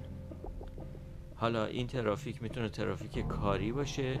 حالا 1.34 1.64
این 1.64 1.86
ترافیک 1.86 2.42
می‌تونه 2.42 2.68
ترافیک 2.68 3.26
کاری 3.26 3.72
باشه 3.72 4.18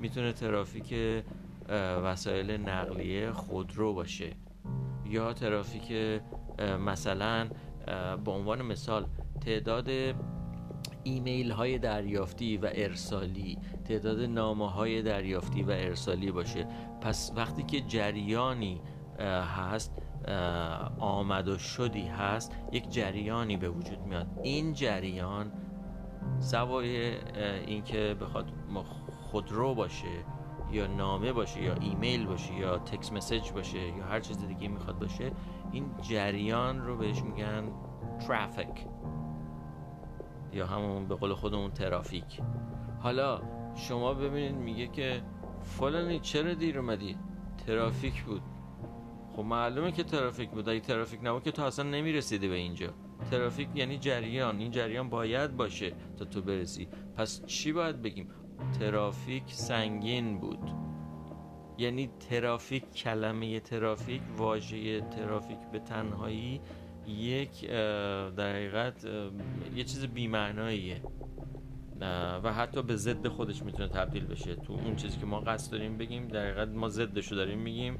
می‌تونه 0.00 0.32
ترافیک 0.32 0.94
وسایل 2.04 2.50
نقلیه 2.50 3.32
خودرو 3.32 3.94
باشه. 3.94 4.30
یا 5.06 5.32
ترافیک 5.32 6.20
مثلا 6.86 7.48
به 8.24 8.30
عنوان 8.30 8.62
مثال 8.62 9.06
تعداد 9.40 9.88
ایمیل 11.06 11.50
های 11.50 11.78
دریافتی 11.78 12.56
و 12.56 12.70
ارسالی. 12.74 13.58
تعداد 13.84 14.20
نامه 14.20 14.70
های 14.70 15.02
دریافتی 15.02 15.62
و 15.62 15.70
ارسالی 15.70 16.30
باشه. 16.30 16.66
پس 17.00 17.32
وقتی 17.36 17.62
که 17.62 17.80
جریانی 17.80 18.80
هست 19.56 20.02
آمد 20.98 21.48
و 21.48 21.58
شدی 21.58 22.06
هست 22.06 22.52
یک 22.72 22.90
جریانی 22.90 23.56
به 23.56 23.68
وجود 23.68 23.98
میاد. 24.00 24.26
این 24.42 24.72
جریان 24.72 25.52
سوای 26.38 27.16
اینکه 27.66 28.16
بخواد 28.20 28.52
خودرو 29.22 29.74
باشه 29.74 30.24
یا 30.72 30.86
نامه 30.86 31.32
باشه 31.32 31.62
یا 31.62 31.74
ایمیل 31.74 32.26
باشه 32.26 32.54
یا 32.54 32.78
تکس 32.78 33.12
مسیج 33.12 33.52
باشه 33.52 33.78
یا 33.78 34.04
هر 34.04 34.20
چیز 34.20 34.46
دیگه 34.46 34.68
می‌خواد 34.68 34.98
باشه 34.98 35.32
این 35.72 35.90
جریان 36.02 36.86
رو 36.86 36.96
بهش 36.96 37.22
میگن 37.22 37.64
ترافیک 38.26 38.86
یا 40.52 40.66
همون 40.66 41.08
به 41.08 41.14
قول 41.14 41.34
خودمون 41.34 41.70
ترافیک. 41.70 42.40
حالا 43.00 43.40
شما 43.74 44.14
ببینید 44.14 44.54
میگه 44.54 44.86
که 44.86 45.22
فلانی 45.62 46.20
چرا 46.20 46.54
دیر 46.54 46.78
اومدی؟ 46.78 47.16
ترافیک 47.66 48.24
بود. 48.24 48.42
خب 49.36 49.42
معلومه 49.42 49.92
که 49.92 50.04
ترافیک 50.04 50.50
بود. 50.50 50.68
اگه 50.68 50.80
ترافیک 50.80 51.20
نبود 51.22 51.42
که 51.42 51.50
تو 51.50 51.62
اصلا 51.62 51.90
نمی‌رسیدی 51.90 52.48
به 52.48 52.54
اینجا. 52.54 52.94
ترافیک 53.30 53.68
یعنی 53.74 53.98
جریان. 53.98 54.58
این 54.58 54.70
جریان 54.70 55.08
باید 55.08 55.56
باشه 55.56 55.92
تا 56.18 56.24
تو 56.24 56.42
برسی. 56.42 56.88
پس 57.16 57.46
چی 57.46 57.72
باید 57.72 58.02
بگیم؟ 58.02 58.28
ترافیک 58.80 59.44
سنگین 59.46 60.38
بود. 60.38 60.70
یعنی 61.78 62.10
ترافیک 62.30 62.94
کلمه 62.94 63.60
ترافیک 63.60 64.22
واژه 64.36 65.00
ترافیک 65.00 65.58
به 65.72 65.78
تنهایی 65.78 66.60
یک 67.08 67.70
در 68.36 68.52
حقیقت 68.52 69.04
یه 69.76 69.84
چیز 69.84 70.06
بیمعناییه. 70.06 71.00
و 72.42 72.52
حتی 72.52 72.82
به 72.82 72.96
ضد 72.96 73.28
خودش 73.28 73.62
می‌تونه 73.62 73.88
تبدیل 73.88 74.26
بشه. 74.26 74.54
تو 74.54 74.72
اون 74.72 74.96
چیزی 74.96 75.18
که 75.18 75.26
ما 75.26 75.40
قصد 75.40 75.72
داریم 75.72 75.98
بگیم 75.98 76.28
در 76.28 76.44
حقیقت 76.44 76.68
ما 76.68 76.88
ضدش 76.88 77.32
داریم 77.32 77.58
میگیم 77.58 77.98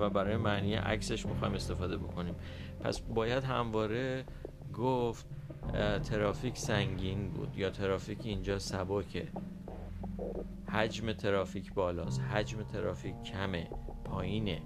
و 0.00 0.10
برای 0.10 0.36
معنی 0.36 0.74
عکسش 0.74 1.26
می‌خوایم 1.26 1.54
استفاده 1.54 1.96
بکنیم. 1.96 2.34
پس 2.80 3.00
باید 3.00 3.44
همواره 3.44 4.24
گفت 4.74 5.26
ترافیک 6.04 6.58
سنگین 6.58 7.30
بود 7.30 7.58
یا 7.58 7.70
ترافیک 7.70 8.18
اینجا 8.24 8.58
سبکه. 8.58 9.28
حجم 10.68 11.12
ترافیک 11.12 11.74
بالاست 11.74 12.20
حجم 12.20 12.62
ترافیک 12.62 13.22
کمه 13.22 13.70
پایینه. 14.04 14.62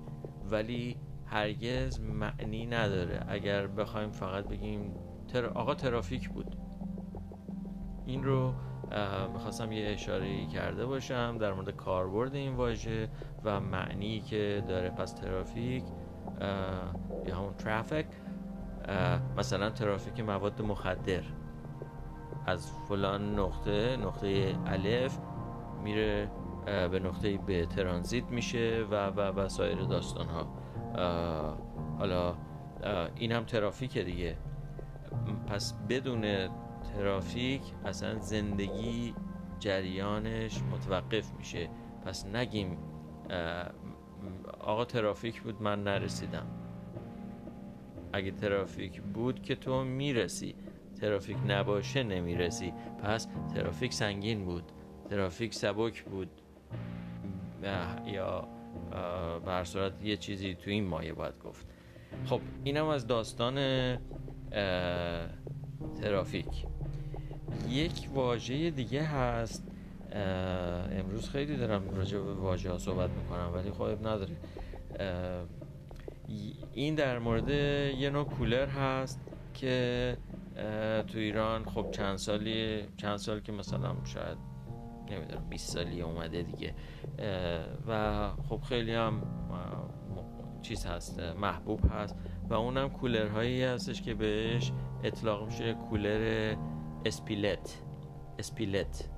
ولی 0.51 0.97
هرگز 1.31 2.01
معنی 2.01 2.67
نداره. 2.67 3.25
اگر 3.29 3.67
بخوایم 3.67 4.11
فقط 4.11 4.49
بگیم 4.49 4.95
تر... 5.29 5.47
آقا 5.47 5.75
ترافیک 5.75 6.29
بود. 6.29 6.57
این 8.07 8.25
رو 8.25 8.53
می‌خواستم 9.33 9.73
یه 9.73 9.89
اشاره 9.89 10.47
کرده 10.47 10.87
باشم 10.87 11.39
در 11.39 11.53
مورد 11.53 11.71
کاربرد 11.71 12.35
این 12.35 12.55
واژه 12.55 13.09
و 13.45 13.61
معنی 13.61 14.21
که 14.21 14.65
داره. 14.69 14.91
پس 14.91 15.13
ترافیک 15.13 15.85
یا 17.27 17.37
همون 17.37 17.55
ترافیک 17.55 18.07
مثلا 19.37 19.71
ترافیک 19.71 20.21
مواد 20.21 20.63
مخدر. 20.63 21.23
از 22.47 22.73
فلان 22.89 23.39
نقطه 23.39 23.97
نقطه 23.97 24.55
الف 24.67 25.19
میره 25.85 26.31
به 26.67 27.01
نقطه 27.05 27.39
به 27.39 27.67
ترانزیت 27.67 28.25
میشه 28.25 28.87
و 28.91 29.07
و 29.07 29.21
و 29.21 29.49
سایر 29.49 29.83
داستان 29.83 30.27
ها 30.27 30.47
حالا 31.99 32.35
این 33.17 33.33
هم 33.33 33.45
ترافیک 33.45 33.99
دیگه. 33.99 34.37
پس 35.47 35.75
بدون 35.89 36.49
ترافیک 36.95 37.63
اصلا 37.85 38.19
زندگی 38.19 39.15
جریانش 39.59 40.63
متوقف 40.63 41.33
میشه. 41.39 41.69
پس 42.07 42.27
نگیم 42.27 42.79
آقا 44.61 44.85
ترافیک 44.85 45.43
بود 45.43 45.63
من 45.63 45.85
نرسیدم. 45.85 46.47
اگه 48.13 48.31
ترافیک 48.31 49.03
بود 49.03 49.43
که 49.43 49.55
تو 49.55 49.85
می‌رسی 49.85 50.55
ترافیک 51.01 51.37
نباشه 51.47 52.03
نمی‌رسی. 52.03 52.73
پس 53.03 53.29
ترافیک 53.55 53.93
سنگین 53.93 54.45
بود 54.45 54.73
ترافیک 55.11 55.55
سبک 55.55 56.05
بود. 56.05 56.29
یا 58.07 58.49
به 59.45 59.93
یه 60.03 60.17
چیزی 60.17 60.55
تو 60.55 60.71
این 60.71 60.87
مایه 60.87 61.13
باید 61.13 61.35
گفت. 61.45 61.67
خب 62.27 62.41
اینم 62.65 62.87
از 62.87 63.07
داستان 63.07 63.55
ترافیک. 66.01 66.67
یک 67.69 68.09
واژه 68.15 68.71
دیگه 68.71 69.03
هست. 69.03 69.67
امروز 70.93 71.29
خیلی 71.29 71.57
دارم 71.57 71.91
راجع 71.95 72.19
به 72.19 72.35
واژه 72.35 72.71
ها 72.71 72.79
صحبت 72.79 73.11
می‌کنم 73.11 73.51
ولی 73.55 73.71
خب 73.71 74.07
نداره. 74.07 74.37
این 76.73 76.95
در 76.95 77.19
مورد 77.19 77.49
یه 77.49 78.11
نوع 78.11 78.25
کولر 78.25 78.67
هست 78.67 79.21
که 79.55 80.17
تو 81.09 81.19
ایران 81.19 81.65
خب 81.65 81.91
چند 81.91 82.17
سالی 82.17 82.85
چند 82.97 83.17
سال 83.17 83.41
که 83.41 83.53
مثلا 83.53 83.97
شاید 84.05 84.50
نمی‌دونم 85.11 85.49
20 85.49 85.73
سالی 85.73 86.03
اومده 86.03 86.43
دیگه. 86.43 86.75
و 87.89 88.29
خب 88.49 88.61
خیلی 88.61 88.95
هم 88.95 89.23
چیز 90.63 90.87
هست 90.87 91.21
محبوب 91.21 91.81
هست. 91.93 92.17
و 92.49 92.55
اونم 92.55 92.89
کولر 92.89 93.29
هایی 93.29 93.63
هستش 93.63 94.03
که 94.03 94.15
بهش 94.15 94.73
اطلاق 95.05 95.47
میشه 95.47 95.75
کولر 95.75 96.55
اسپیلت. 97.05 97.83
اسپیلت. 98.39 99.09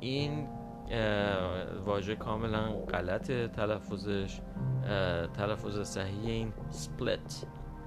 این 0.00 0.48
واژه 1.84 2.16
کاملا 2.16 2.70
غلط 2.72 3.30
تلفظش. 3.30 4.40
تلفظ 5.34 5.80
صحیح 5.80 6.24
این 6.24 6.52
سپلت 6.70 7.46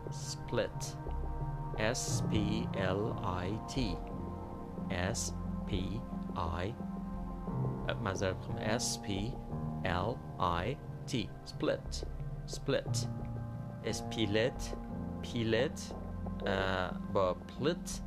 سپلت 0.10 0.98
S 1.78 2.22
P 2.32 2.36
L 2.78 3.02
I 3.44 3.72
T. 3.74 3.80
S 5.14 5.34
P 5.68 5.74
I 6.36 6.74
معذرت 8.04 8.36
می‌خوام 8.36 8.78
S 8.78 8.98
P 9.06 9.10
L 9.86 10.16
I 10.66 10.76
T 11.12 11.16
split 11.46 12.06
split 12.48 13.08
اسپیلت 13.86 14.76
پیلت 15.22 15.94
با 17.14 17.34
پلت 17.34 18.02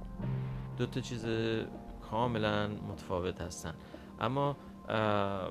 دو 0.77 0.87
تا 0.87 1.01
چیز 1.01 1.27
کاملا 2.11 2.69
متفاوت 2.69 3.41
هستن 3.41 3.75
اما 4.21 4.57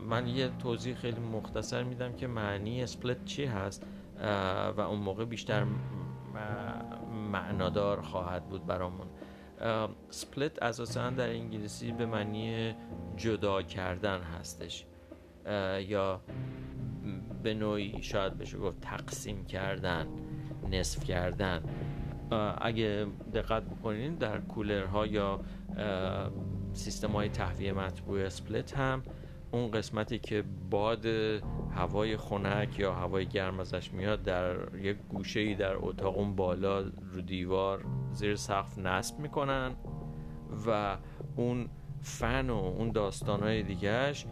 من 0.10 0.28
یه 0.28 0.50
توضیح 0.60 0.96
خیلی 0.96 1.20
مختصر 1.20 1.84
میدم 1.84 2.14
که 2.14 2.28
معنی 2.28 2.84
اسپلت 2.84 3.26
چی 3.26 3.46
هست 3.46 3.84
و 4.78 4.82
اون 4.82 5.00
موقع 5.00 5.26
بیشتر 5.26 5.66
معنادار 7.32 8.02
خواهد 8.02 8.50
بود 8.50 8.66
برامون 8.66 9.08
سپلت 10.10 10.64
اساسا 10.64 11.10
در 11.10 11.30
انگلیسی 11.30 11.92
به 11.92 12.06
معنی 12.06 12.76
جدا 13.18 13.62
کردن 13.62 14.22
هستش. 14.22 14.86
یا 15.88 16.22
به 17.44 17.54
نوعی 17.54 18.04
شاید 18.04 18.38
بشه 18.38 18.58
گفت 18.58 18.82
تقسیم 18.82 19.46
کردن 19.46 20.08
نصف 20.72 21.04
کردن. 21.04 21.64
اگه 22.62 23.08
دقت 23.34 23.64
بکنید 23.64 24.18
در 24.18 24.38
کولرها 24.38 25.08
یا 25.08 25.40
سیستم 26.74 27.12
های 27.12 27.30
تهویه 27.30 27.74
مطبوع 27.74 28.30
سپلت 28.30 28.78
هم 28.78 29.04
اون 29.52 29.72
قسمتی 29.72 30.20
که 30.20 30.44
باد 30.70 31.06
هوای 31.72 32.18
خنک 32.18 32.80
یا 32.80 32.94
هوای 32.94 33.26
گرم 33.26 33.60
ازش 33.60 33.94
میاد 33.94 34.24
در 34.24 34.76
یک 34.76 34.98
گوشه 35.10 35.40
ای 35.40 35.56
در 35.56 35.76
اتاق 35.76 36.18
اون 36.18 36.36
بالا 36.36 36.80
رو 37.14 37.22
دیوار 37.22 37.86
زیر 38.12 38.36
سقف 38.36 38.78
نصب 38.78 39.20
می‌کنن 39.20 39.76
و 40.68 40.98
اون 41.36 41.70
فن 42.02 42.50
و 42.50 42.56
اون 42.56 42.92
داستانهای 42.92 43.64
دیگهش 43.64 44.26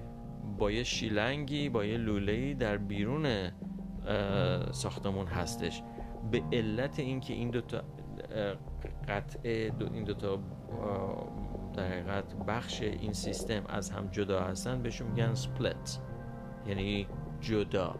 با 0.58 0.72
یه 0.72 0.84
شیلنگی 0.84 1.70
با 1.70 1.86
یه 1.86 1.98
لولهی 1.98 2.54
در 2.54 2.78
بیرون 2.78 3.52
ساختمون 4.72 5.28
هستش. 5.28 5.84
به 6.32 6.44
علت 6.54 7.00
اینکه 7.00 7.34
این 7.34 7.50
دوتا 7.50 7.82
قطعه 9.08 9.70
دو 9.70 9.94
این 9.94 10.04
دوتا 10.04 10.40
در 11.76 11.88
حقیقت 11.88 12.36
بخش 12.48 12.82
این 12.82 13.14
سیستم 13.14 13.64
از 13.70 13.90
هم 13.90 14.08
جدا 14.08 14.42
هستن 14.42 14.82
بهشون 14.82 15.08
میگن 15.08 15.34
سپلت 15.34 16.00
یعنی 16.68 17.08
جدا. 17.42 17.96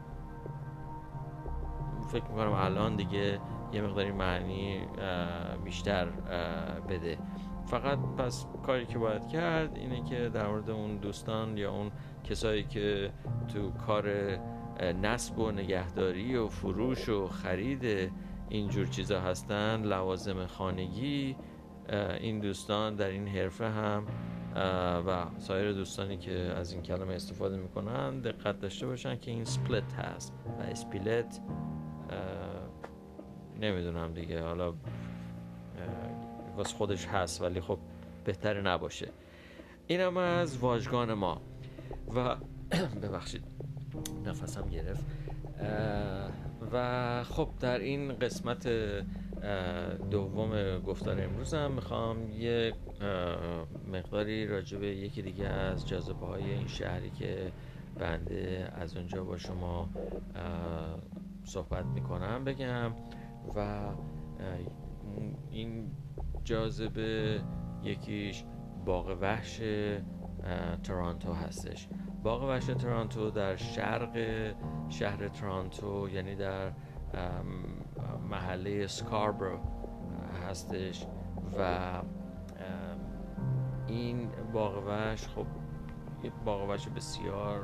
فکر 2.12 2.24
می‌کنم 2.24 2.52
الان 2.52 2.96
دیگه 2.96 3.40
یه 3.74 3.82
مقداری 3.82 4.12
معنی 4.12 4.80
بیشتر 5.64 6.06
بده. 6.90 7.18
فقط 7.66 8.00
پس 8.18 8.46
کاری 8.66 8.86
که 8.86 8.98
باید 8.98 9.28
کرد 9.28 9.78
اینه 9.78 10.04
که 10.04 10.30
در 10.30 10.48
مورد 10.48 10.70
اون 10.70 10.98
دوستان 10.98 11.58
یا 11.58 11.72
اون 11.72 11.92
کسایی 12.24 12.64
که 12.64 13.12
تو 13.54 13.72
کار 13.72 14.06
نصب 15.02 15.40
و 15.40 15.52
نگهداری 15.52 16.36
و 16.36 16.48
فروش 16.48 17.10
و 17.10 17.28
خرید 17.28 18.12
اینجور 18.50 18.86
چیزا 18.88 19.22
هستن 19.22 19.82
لوازم 19.82 20.46
خانگی 20.46 21.36
این 22.20 22.40
دوستان 22.40 22.96
در 22.96 23.08
این 23.08 23.28
حرفه 23.28 23.70
هم 23.70 24.06
و 25.08 25.40
سایر 25.40 25.74
دوستانی 25.74 26.18
که 26.18 26.32
از 26.32 26.74
این 26.74 26.82
کلمه 26.82 27.14
استفاده 27.14 27.58
می‌کنن 27.58 28.20
دقت 28.20 28.60
داشته 28.60 28.88
باشن 28.88 29.20
که 29.20 29.32
این 29.32 29.46
سپلت 29.46 29.94
هست 29.94 30.34
و 30.60 30.62
اسپیلت 30.62 31.42
نمی‌دونم 33.60 34.14
دیگه. 34.14 34.42
حالا 34.42 34.74
واس 36.58 36.74
خودش 36.74 37.06
هست 37.08 37.42
ولی 37.42 37.62
خب 37.62 37.80
بهتر 38.26 38.62
نباشه. 38.62 39.10
این 39.88 40.00
هم 40.00 40.18
از 40.18 40.58
واژگان 40.58 41.14
ما. 41.14 41.42
و 42.16 42.36
ببخشید 43.04 43.44
نفسم 44.26 44.70
گرفت. 44.70 45.06
و 46.72 47.24
خب 47.24 47.50
در 47.60 47.80
این 47.80 48.14
قسمت 48.14 48.70
دوم 50.12 50.80
گفتار 50.80 51.22
امروز 51.22 51.54
هم 51.54 51.72
می‌خوام 51.72 52.32
یه 52.32 52.74
مقداری 53.94 54.48
راجع 54.48 54.78
به 54.78 54.88
یکی 54.88 55.22
دیگه 55.22 55.48
از 55.48 55.88
جاذبه 55.88 56.26
های 56.26 56.52
این 56.52 56.68
شهری 56.68 57.10
که 57.10 57.52
بنده 58.00 58.72
از 58.76 58.98
اونجا 58.98 59.24
با 59.24 59.38
شما 59.38 59.90
صحبت 61.44 61.86
می‌کنم 61.86 62.44
بگم 62.44 62.92
و 63.56 63.90
این 65.52 65.92
جاذبه 66.44 67.40
یکیش 67.84 68.44
باغ 68.86 69.18
وحش 69.22 69.62
تورانتو 70.84 71.34
هستش. 71.34 71.88
باغ 72.24 72.44
وحش 72.44 72.66
تورانتو 72.66 73.30
در 73.30 73.56
شرق 73.56 74.18
شهر 74.90 75.28
تورانتو 75.28 76.10
یعنی 76.14 76.36
در 76.36 76.72
محله 78.30 78.88
سکاربرو 78.88 79.60
هستش. 80.50 81.06
و 81.60 82.02
این 83.88 84.30
باغ 84.54 84.88
وحش 84.88 85.28
خب 85.28 85.46
یک 86.24 86.34
باغ 86.46 86.70
وحش 86.70 86.88
بسیار 86.88 87.62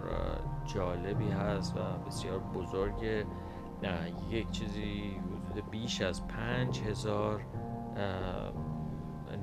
جالبی 0.66 1.30
هست 1.30 1.78
و 1.78 1.80
بسیار 2.08 2.40
بزرگ 2.40 3.26
یک 4.30 4.52
چیزی 4.52 5.20
حدود 5.20 5.70
بیش 5.72 6.02
از 6.02 6.28
پنج 6.28 6.82
هزار 6.82 7.46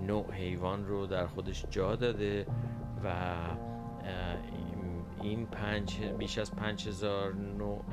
نوع 0.07 0.33
حیوان 0.33 0.87
رو 0.87 1.07
در 1.07 1.27
خودش 1.27 1.67
جا 1.71 1.97
داده 1.97 2.47
و 3.05 3.37
این 5.23 5.47
پنج 5.47 6.01
بیش 6.01 6.39
از 6.39 6.57
پنج 6.57 6.89
هزار 6.89 7.35
نوع 7.35 7.85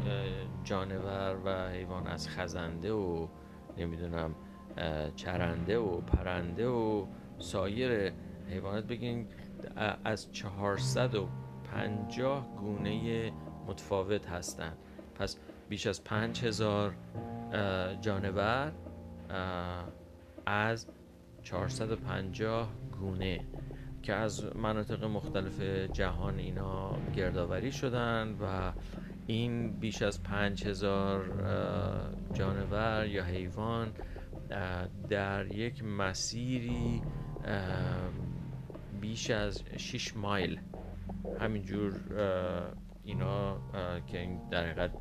جانور 0.64 1.38
و 1.46 1.70
حیوان 1.70 2.08
از 2.08 2.30
خزنده 2.30 2.92
و 2.92 3.28
نمی‌دونم 3.78 4.36
چرنده 5.16 5.78
و 5.78 6.02
پرنده 6.02 6.68
و 6.68 7.06
سایر 7.40 8.14
حیوانات. 8.50 8.88
بگین 8.88 9.28
از 10.04 10.32
چهارصد 10.32 11.16
و 11.16 11.28
پنجاه 11.72 12.56
گونه 12.56 13.32
متفاوت 13.68 14.30
هستند 14.30 14.78
پس 15.16 15.38
بیش 15.70 15.88
از 15.88 16.04
پنج 16.04 16.46
هزار 16.46 16.96
جانور 18.02 18.72
از 20.46 20.88
450 21.44 22.70
گونه. 23.00 23.46
که 24.06 24.14
از 24.14 24.56
مناطق 24.56 25.04
مختلف 25.04 25.62
جهان 25.94 26.40
اینا 26.40 26.98
گردآوری 27.16 27.72
شدن 27.72 28.36
و 28.42 28.72
این 29.28 29.72
بیش 29.72 30.02
از 30.02 30.24
5000 30.24 31.26
جانور 32.34 33.06
یا 33.08 33.24
حیوان 33.24 33.92
در 35.10 35.46
یک 35.48 35.84
مسیری 35.84 37.02
بیش 39.02 39.30
از 39.30 39.64
6 39.78 40.18
مایل. 40.18 40.60
همینجور 41.40 41.94
اینا 43.06 43.58
که 44.08 44.40
در 44.52 44.64
حقیقت 44.64 44.92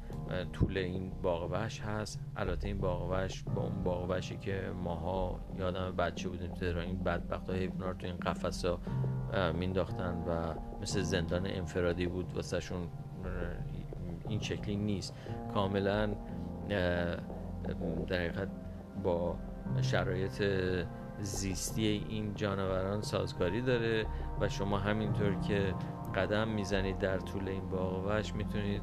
طول 0.52 0.78
این 0.78 1.12
باغ 1.22 1.50
وحش 1.50 1.80
هست. 1.80 2.20
البته 2.36 2.68
این 2.68 2.78
باغ 2.78 3.10
وحش 3.10 3.42
با 3.54 3.62
اون 3.62 3.82
باغ 3.82 4.10
وحشی 4.10 4.36
که 4.36 4.70
ماها 4.84 5.40
یادم 5.58 5.96
بچه 5.96 6.28
بودیم 6.28 6.52
تو 6.52 6.78
این 6.78 7.02
بدبخت 7.02 7.50
های 7.50 7.58
حیوانات 7.58 7.98
تو 7.98 8.06
این 8.06 8.16
قفس 8.16 8.64
ها 8.64 8.80
مینداختن 9.52 10.24
و 10.28 10.54
مثل 10.82 11.00
زندان 11.00 11.46
انفرادی 11.46 12.06
بود 12.06 12.34
واسهشون 12.34 12.88
این 14.28 14.40
شکلی 14.40 14.76
نیست. 14.76 15.14
کاملا 15.54 16.14
در 16.68 18.16
حقیقت 18.16 18.48
با 19.02 19.36
شرایط 19.82 20.42
زیستی 21.20 21.86
این 22.08 22.34
جانوران 22.34 23.02
سازگاری 23.02 23.60
داره 23.60 24.06
و 24.40 24.48
شما 24.48 24.78
همینطور 24.78 25.34
که 25.40 25.74
قدم 26.14 26.48
می‌زنید 26.48 26.98
در 26.98 27.18
طول 27.18 27.48
این 27.48 27.68
باغ 27.68 28.06
وحش 28.06 28.34
می‌تونید 28.34 28.82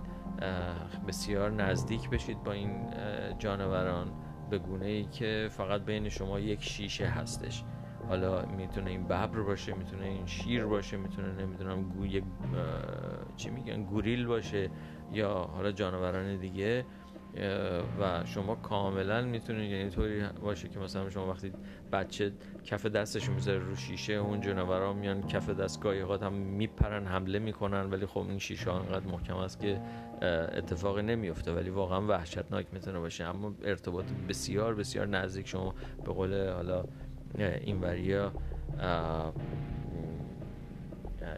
بسیار 1.07 1.51
نزدیک 1.51 2.09
بشید 2.09 2.43
با 2.43 2.51
این 2.51 2.93
جانوران 3.39 4.11
به 4.49 4.57
گونه 4.57 4.85
ای 4.85 5.03
که 5.03 5.47
فقط 5.51 5.81
بین 5.81 6.09
شما 6.09 6.39
یک 6.39 6.63
شیشه 6.63 7.05
هستش. 7.05 7.63
حالا 8.07 8.45
می‌تونه 8.45 8.89
این 8.91 9.03
ببر 9.03 9.27
باشه 9.27 9.73
می‌تونه 9.73 10.05
این 10.05 10.25
شیر 10.25 10.65
باشه 10.65 10.97
می‌تونه 10.97 11.31
نمی‌دونم 11.31 11.89
گوی 11.89 12.23
چی 13.35 13.49
میگن 13.49 13.83
گوریل 13.83 14.25
باشه 14.25 14.69
یا 15.11 15.33
حالا 15.33 15.71
جانوران 15.71 16.37
دیگه. 16.37 16.85
و 17.99 18.25
شما 18.25 18.55
کاملا 18.55 19.21
می‌تونید 19.21 19.71
یعنی 19.71 19.89
طوری 19.89 20.23
باشه 20.41 20.69
که 20.69 20.79
مثلا 20.79 21.09
شما 21.09 21.29
وقتی 21.29 21.53
بچه 21.91 22.31
کف 22.63 22.85
دستش 22.85 23.29
می‌ذاره 23.29 23.59
رو 23.59 23.75
شیشه 23.75 24.13
اون 24.13 24.41
جنورا 24.41 24.93
میان 24.93 25.21
کف 25.27 25.49
دست 25.49 25.81
گاهی 25.81 25.99
هم 25.99 26.33
میپرن 26.33 27.07
حمله 27.07 27.39
می‌کنن 27.39 27.89
ولی 27.89 28.05
خب 28.05 28.25
این 28.29 28.39
شیشه 28.39 28.73
انقدر 28.73 29.07
محکم 29.07 29.35
است 29.35 29.59
که 29.59 29.81
اتفاقی 30.57 31.01
نمیفته 31.01 31.53
ولی 31.53 31.69
واقعا 31.69 32.07
وحشتناک 32.07 32.65
می‌تونه 32.73 32.99
باشه. 32.99 33.23
اما 33.23 33.53
ارتباط 33.63 34.05
بسیار 34.29 34.75
بسیار 34.75 35.07
نزدیک 35.07 35.47
شما 35.47 35.75
به 36.05 36.13
قول 36.13 36.49
حالا 36.49 36.85
این 37.37 37.81
وریا 37.81 38.31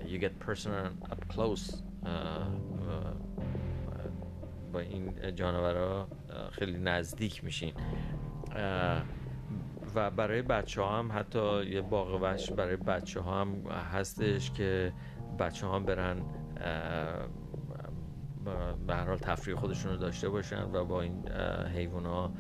you 0.06 0.20
get 0.20 0.48
personal 0.48 1.12
up 1.12 1.36
close 1.36 1.84
با 4.74 4.80
این 4.80 5.36
جانورها 5.36 6.08
خیلی 6.52 6.78
نزدیک 6.78 7.44
میشین. 7.44 7.74
و 9.96 10.12
برای 10.12 10.42
بچه 10.42 10.82
ها 10.82 11.00
هم 11.00 11.12
حتی 11.12 11.66
یه 11.66 11.82
باغ 11.82 12.22
وحش 12.22 12.52
برای 12.52 12.76
بچه 12.76 13.20
ها 13.20 13.42
هم 13.42 13.68
هستش 13.94 14.52
که 14.52 14.94
بچه 15.40 15.68
ها 15.68 15.76
هم 15.76 15.86
برن 15.86 16.22
به 18.88 18.96
هر 18.96 19.06
حال 19.06 19.18
تفریح 19.18 19.56
خودشون 19.58 19.92
رو 19.92 19.98
داشته 19.98 20.30
باشن 20.30 20.64
و 20.74 20.86
با 20.86 21.02
این 21.02 21.30
حیوان 21.76 22.06
ها 22.06 22.34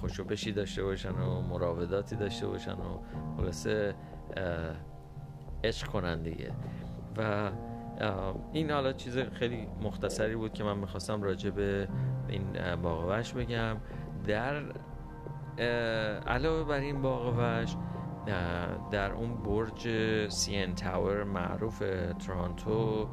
خوشوبشی 0.00 0.52
داشته 0.52 0.82
باشن 0.82 1.10
و 1.10 1.40
مراوداتی 1.40 2.16
داشته 2.16 2.46
باشن 2.46 2.72
و 2.72 3.00
خلاصه 3.36 3.94
عشق 5.64 5.86
کنن 5.86 6.22
دیگه. 6.22 6.52
و 7.16 7.50
این 8.52 8.70
حالا 8.70 8.92
چیز 8.92 9.18
خیلی 9.18 9.68
مختصری 9.82 10.36
بود 10.36 10.52
که 10.52 10.64
من 10.64 10.78
می‌خواستم 10.78 11.22
راجع 11.22 11.50
به 11.50 11.88
این 12.28 12.76
باغ 12.82 13.08
وحش 13.08 13.32
بگم. 13.32 13.76
در 14.26 14.62
علاوه 16.26 16.68
بر 16.68 16.78
این 16.78 17.02
باغ 17.02 17.38
وحش 17.38 17.76
در 18.90 19.12
اون 19.12 19.34
برج 19.42 19.88
سین 20.28 20.74
تاور 20.74 21.24
معروف 21.24 21.82
ترانتو 22.26 23.08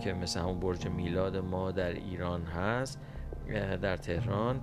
که 0.00 0.12
مثل 0.12 0.40
همون 0.40 0.60
برج 0.60 0.88
میلاد 0.88 1.36
ما 1.36 1.70
در 1.70 1.92
ایران 1.92 2.42
هست 2.42 3.00
در 3.82 3.96
تهران 3.96 4.60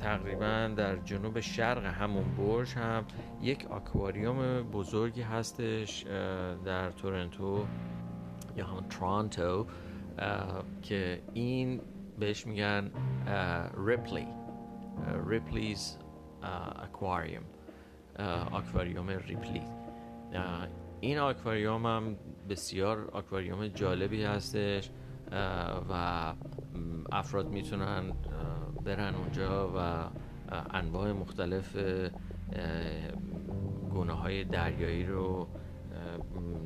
تقریبا 0.00 0.74
در 0.76 0.96
جنوب 0.96 1.40
شرق 1.40 1.84
همون 1.84 2.24
برج 2.36 2.74
هم 2.74 3.04
یک 3.42 3.66
آکواریوم 3.70 4.62
بزرگی 4.62 5.22
هستش 5.22 6.02
در 6.64 6.90
تورنتو 6.90 7.66
یا 8.56 8.66
همون 8.66 8.88
ترانتو 8.88 9.66
که 10.82 11.22
این 11.34 11.80
بهش 12.18 12.46
میگن 12.46 12.90
Ripley 13.86 14.26
Ripley's 15.26 15.98
Aquarium 16.82 17.42
آکواریوم 18.52 19.08
Ripley. 19.08 19.62
این 21.00 21.18
آکواریوم 21.18 21.86
هم 21.86 22.16
بسیار 22.48 23.10
آکواریوم 23.12 23.66
جالبی 23.66 24.24
هستش 24.24 24.90
و 25.90 26.34
افراد 27.12 27.48
می‌تونن 27.48 28.12
برن 28.84 29.14
اونجا 29.14 29.72
و 29.76 30.08
انواع 30.70 31.12
مختلف 31.12 31.76
گونه 33.90 34.12
های 34.12 34.44
دریایی 34.44 35.06
رو 35.06 35.48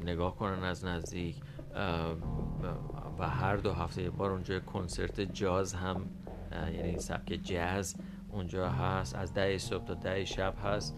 نگاه 0.05 0.37
کنن 0.37 0.63
از 0.63 0.85
نزدیک. 0.85 1.37
و 3.19 3.29
هر 3.29 3.57
دو 3.57 3.73
هفته 3.73 4.03
یه 4.03 4.11
بار 4.11 4.31
اونجا 4.31 4.61
کنسرت 4.61 5.21
جاز 5.21 5.75
هم 5.75 6.07
یعنی 6.53 6.99
سبک 6.99 7.41
جاز 7.43 7.97
اونجا 8.29 8.69
هست. 8.69 9.15
از 9.15 9.35
ده 9.35 9.59
صبح 9.59 9.85
تا 9.85 9.95
ده 9.95 10.25
شب 10.25 10.55
هست. 10.65 10.97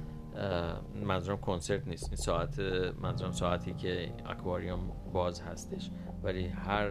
منظورم 1.04 1.38
کنسرت 1.38 1.88
نیست. 1.88 2.08
این 2.08 2.16
ساعت 2.16 2.58
منظورم 3.02 3.32
ساعتی 3.32 3.74
که 3.74 4.12
اکواریوم 4.26 4.92
باز 5.12 5.40
هستش. 5.40 5.90
ولی 6.22 6.48
هر 6.48 6.90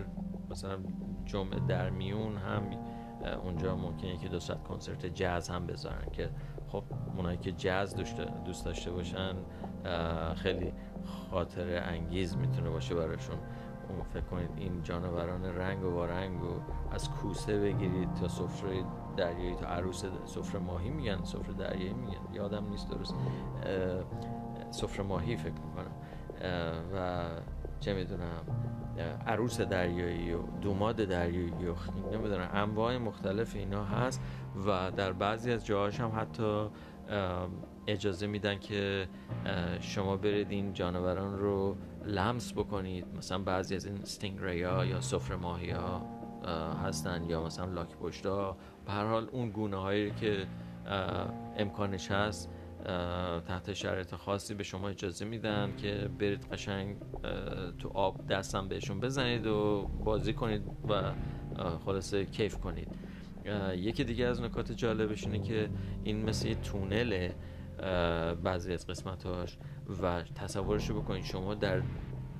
مثلا 0.49 0.77
جمعه 1.25 1.59
در 1.67 1.89
میون 1.89 2.37
هم 2.37 2.63
اونجا 3.43 3.75
ممکنه 3.75 4.17
که 4.17 4.27
دو 4.27 4.39
ساعت 4.39 4.63
کنسرت 4.63 5.05
جاز 5.05 5.49
هم 5.49 5.67
بذارن 5.67 6.11
که 6.11 6.29
خب 6.67 6.83
اونایی 7.17 7.37
که 7.37 7.51
جاز 7.51 7.95
دوست 8.45 8.65
داشته 8.65 8.91
باشن 8.91 9.35
خیلی 10.35 10.73
خاطر 11.31 11.83
انگیز 11.83 12.37
می‌تونه 12.37 12.69
باشه 12.69 12.95
براشون. 12.95 13.37
فکر 14.13 14.23
کنید 14.23 14.49
این 14.57 14.83
جانوران 14.83 15.45
رنگ 15.45 15.83
و 15.83 16.05
رنگ 16.05 16.43
و 16.43 16.59
از 16.91 17.09
کوسه 17.09 17.59
بگیرید 17.59 18.13
تا 18.13 18.27
سفره 18.27 18.83
دریایی 19.17 19.55
تا 19.55 19.67
عروس 19.67 20.05
سفره 20.25 20.59
ماهی 20.59 20.89
میگن 20.89 21.23
سفره 21.23 21.53
دریایی 21.53 21.93
میگن. 21.93 22.33
یادم 22.33 22.69
نیست 22.69 22.89
درست. 22.89 23.15
سفره 24.71 25.03
ماهی 25.03 25.37
فکر 25.37 25.53
می‌کنم. 25.53 25.91
و 26.93 27.25
چه 27.81 27.93
می‌دونم 27.93 28.43
عروس 29.27 29.61
دریایی 29.61 30.33
و 30.33 30.41
دوماد 30.61 30.95
دریایی 30.95 31.49
و 31.49 31.75
نمی‌دونم 32.11 32.49
انواع 32.53 32.97
مختلف 32.97 33.55
اینا 33.55 33.85
هست 33.85 34.21
و 34.67 34.91
در 34.91 35.13
بعضی 35.13 35.51
از 35.51 35.65
جاهاش 35.65 35.99
هم 35.99 36.11
حتی 36.15 36.67
اجازه 37.87 38.27
میدن 38.27 38.59
که 38.59 39.07
شما 39.79 40.17
برید 40.17 40.51
این 40.51 40.73
جانوران 40.73 41.39
رو 41.39 41.75
لمس 42.05 42.53
بکنید. 42.53 43.05
مثلا 43.17 43.37
بعضی 43.37 43.75
از 43.75 43.85
این 43.85 44.03
ستینگ 44.03 44.39
ها 44.39 44.85
یا 44.85 45.01
سفره 45.01 45.35
ماهی 45.35 45.71
ها 45.71 46.01
هستن 46.85 47.23
یا 47.23 47.43
مثلا 47.43 47.65
لاک 47.65 47.97
پشتا 47.97 48.57
به 48.85 48.91
هر 48.91 49.05
حال 49.05 49.29
اون 49.31 49.49
گونه 49.49 49.77
هایی 49.77 50.11
که 50.11 50.47
امکانش 51.57 52.11
هست 52.11 52.49
تحت 53.47 53.73
شرایط 53.73 54.15
خاصی 54.15 54.53
به 54.53 54.63
شما 54.63 54.89
اجازه 54.89 55.25
میدن 55.25 55.75
که 55.77 56.09
برید 56.19 56.45
قشنگ 56.51 56.97
تو 57.79 57.89
آب 57.93 58.27
دستم 58.27 58.67
بهشون 58.67 58.99
بزنید 58.99 59.47
و 59.47 59.89
بازی 60.03 60.33
کنید 60.33 60.61
و 60.89 61.13
خلاصه 61.85 62.25
کیف 62.25 62.57
کنید. 62.57 62.87
یکی 63.75 64.03
دیگه 64.03 64.25
از 64.25 64.41
نکات 64.41 64.71
جالبش 64.71 65.23
اینه 65.23 65.39
که 65.39 65.69
این 66.03 66.29
مثل 66.29 66.47
یه 66.47 66.55
تونله 66.55 67.35
بعضی 68.43 68.73
از 68.73 68.87
قسمتاش 68.87 69.57
و 70.03 70.23
تصورش 70.23 70.89
رو 70.89 71.01
بکنید. 71.01 71.23
شما 71.23 71.55
در 71.55 71.81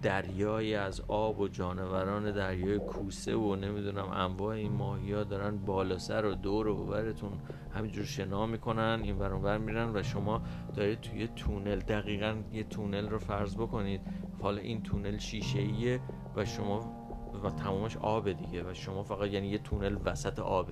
دریایی 0.02 0.76
از 0.76 1.02
آب 1.08 1.40
و 1.40 1.48
جانوران 1.48 2.32
دریای 2.32 2.80
کوسه 2.80 3.36
و 3.36 3.56
نمی‌دونم 3.56 4.10
انواع 4.10 4.56
این 4.56 4.72
ماهی 4.72 5.14
ها 5.14 5.24
دارن 5.24 5.58
بالا 5.58 5.98
سر 5.98 6.26
و 6.26 6.36
دور 6.36 6.68
و 6.68 6.86
ببرتون 6.86 7.32
همینجور 7.74 8.06
شنا 8.06 8.46
می‌کنن 8.46 9.00
این 9.04 9.20
ور 9.20 9.58
میرن 9.58 9.96
و 9.96 10.04
شما 10.04 10.42
دارید 10.76 11.02
توی 11.02 11.28
تونل 11.28 11.80
دقیقا 11.80 12.36
یه 12.52 12.64
تونل 12.64 13.10
رو 13.10 13.20
فرض 13.20 13.56
بکنید. 13.56 14.02
حالا 14.42 14.62
این 14.62 14.84
تونل 14.84 15.18
شیشه 15.18 15.60
ایه 15.60 16.00
و 16.36 16.46
شما 16.46 17.02
و 17.44 17.50
تمامش 17.50 17.98
آب 17.98 18.32
دیگه 18.32 18.64
و 18.64 18.74
شما 18.74 19.04
فقط 19.04 19.30
یعنی 19.30 19.48
یه 19.48 19.58
تونل 19.58 19.98
وسط 20.06 20.40
آب 20.40 20.72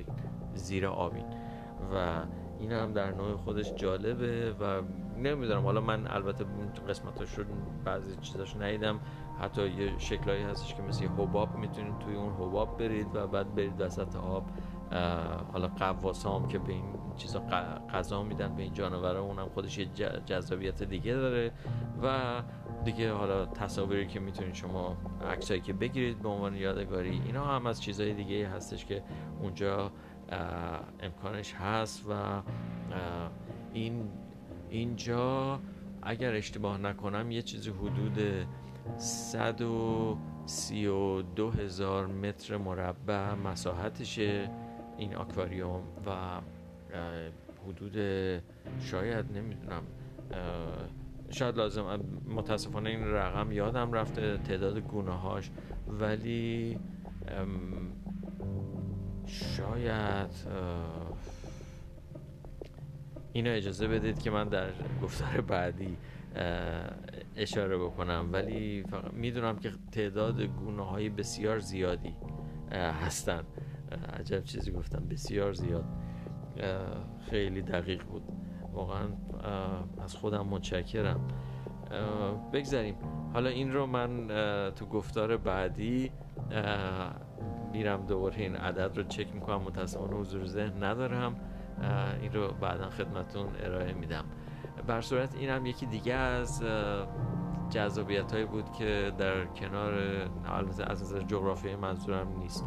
زیر 0.53 0.87
آبین. 0.87 1.25
و 1.93 2.23
این 2.59 2.71
هم 2.71 2.93
در 2.93 3.11
نوع 3.11 3.35
خودش 3.35 3.73
جالبه 3.75 4.51
و 4.59 4.81
نمی‌دونم 5.17 5.63
حالا 5.63 5.81
من 5.81 6.07
البته 6.07 6.45
قسمتاش 6.89 7.37
رو 7.37 7.43
بعضی 7.85 8.15
چیزاش 8.21 8.55
ندیدم. 8.55 8.99
حتی 9.39 9.67
یه 9.67 9.97
شکلایی 9.97 10.43
هستش 10.43 10.75
که 10.75 10.81
مثل 10.81 11.03
یه 11.03 11.09
حباب 11.09 11.55
می‌تونید 11.55 11.99
توی 11.99 12.15
اون 12.15 12.33
حباب 12.33 12.77
برید 12.77 13.07
و 13.13 13.27
بعد 13.27 13.55
برید 13.55 13.81
وسط 13.81 14.15
آب 14.15 14.43
حالا 15.53 15.67
قواسام 15.67 16.47
که 16.47 16.59
به 16.59 16.71
این 16.71 16.83
چیزا 17.17 17.39
غذا 17.93 18.23
میدن 18.23 18.55
به 18.55 18.63
این 18.63 18.73
جانورا 18.73 19.21
اونم 19.21 19.49
خودش 19.49 19.77
یه 19.77 19.85
جذابیت 20.25 20.83
دیگه 20.83 21.13
داره. 21.13 21.51
و 22.03 22.41
دیگه 22.85 23.13
حالا 23.13 23.45
تصاویری 23.45 24.07
که 24.07 24.19
می‌تونید 24.19 24.53
شما 24.53 24.97
عکسایی 25.31 25.61
که 25.61 25.73
بگیرید 25.73 26.21
به 26.21 26.29
عنوان 26.29 26.55
یادگاری 26.55 27.21
اینا 27.25 27.45
هم 27.45 27.65
از 27.65 27.81
چیزهای 27.81 28.13
دیگه 28.13 28.47
هستش 28.47 28.85
که 28.85 29.03
اونجا 29.41 29.91
امکانش 30.99 31.53
هست 31.53 32.05
و 32.09 32.41
این 33.73 34.09
اینجا 34.69 35.59
اگر 36.01 36.35
اشتباه 36.35 36.77
نکنم 36.77 37.31
یه 37.31 37.41
چیزی 37.41 37.69
حدود 37.69 38.47
132 38.97 41.51
هزار 41.51 42.07
متر 42.07 42.57
مربع 42.57 43.33
مساحتشه 43.33 44.49
این 44.97 45.15
آکواریوم 45.15 45.81
و 46.05 46.41
حدود 47.67 47.93
شاید 48.79 49.37
نمی‌دونم 49.37 49.83
شاید 51.29 51.57
لازم 51.57 51.99
متاسفانه 52.35 52.89
این 52.89 53.03
رقم 53.03 53.51
یادم 53.51 53.93
رفته 53.93 54.37
تعداد 54.37 54.79
گونه 54.79 55.11
هاش 55.11 55.51
ولی 55.87 56.77
شاید 59.29 60.31
اینو 63.33 63.49
اجازه 63.51 63.87
بدید 63.87 64.21
که 64.21 64.31
من 64.31 64.47
در 64.47 64.69
گفتار 65.03 65.41
بعدی 65.41 65.97
اشاره 67.35 67.77
بکنم. 67.77 68.29
ولی 68.31 68.83
فقط 68.83 69.13
می‌دونم 69.13 69.57
که 69.57 69.71
تعداد 69.91 70.41
گونه 70.41 70.85
های 70.85 71.09
بسیار 71.09 71.59
زیادی 71.59 72.15
هستن. 72.71 73.43
عجب 74.19 74.43
چیزی 74.43 74.71
گفتم 74.71 75.05
بسیار 75.09 75.53
زیاد. 75.53 75.85
خیلی 77.29 77.61
دقیق 77.61 78.03
بود. 78.03 78.23
واقعا 78.73 79.07
از 80.03 80.15
خودم 80.15 80.47
متشکرم. 80.47 81.27
بگذاریم. 82.53 82.95
حالا 83.33 83.49
این 83.49 83.73
رو 83.73 83.85
من 83.85 84.27
تو 84.75 84.85
گفتار 84.85 85.37
بعدی 85.37 86.11
میرم 87.71 88.05
دوباره 88.05 88.37
این 88.37 88.55
عدد 88.55 88.97
رو 88.97 89.03
چک 89.03 89.33
می‌کنم. 89.33 89.61
متاسفانه 89.61 90.15
حضور 90.15 90.45
ذهن 90.45 90.83
ندارم. 90.83 91.35
این 92.21 92.33
رو 92.33 92.47
بعدا 92.61 92.89
خدمتون 92.89 93.47
ارائه 93.59 93.93
میدم. 93.93 94.25
بر 94.87 95.01
صورت 95.01 95.35
این 95.35 95.49
هم 95.49 95.65
یکی 95.65 95.85
دیگه 95.85 96.13
از 96.13 96.63
جذابیت 97.69 98.31
هایی 98.31 98.45
بود 98.45 98.71
که 98.71 99.11
در 99.17 99.45
کنار 99.45 99.93
از 100.87 101.01
نظر 101.01 101.21
جغرافی 101.21 101.75
منظورم 101.75 102.37
نیست. 102.39 102.65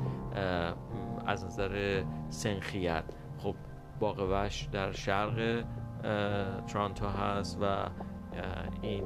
از 1.26 1.44
نظر 1.44 2.04
سنخیت. 2.28 3.04
خب 3.38 3.54
باغ 4.00 4.28
وحش 4.32 4.68
در 4.72 4.92
شرق 4.92 5.64
ترانتو 6.66 7.06
هست 7.06 7.58
و 7.62 7.88
این 8.82 9.04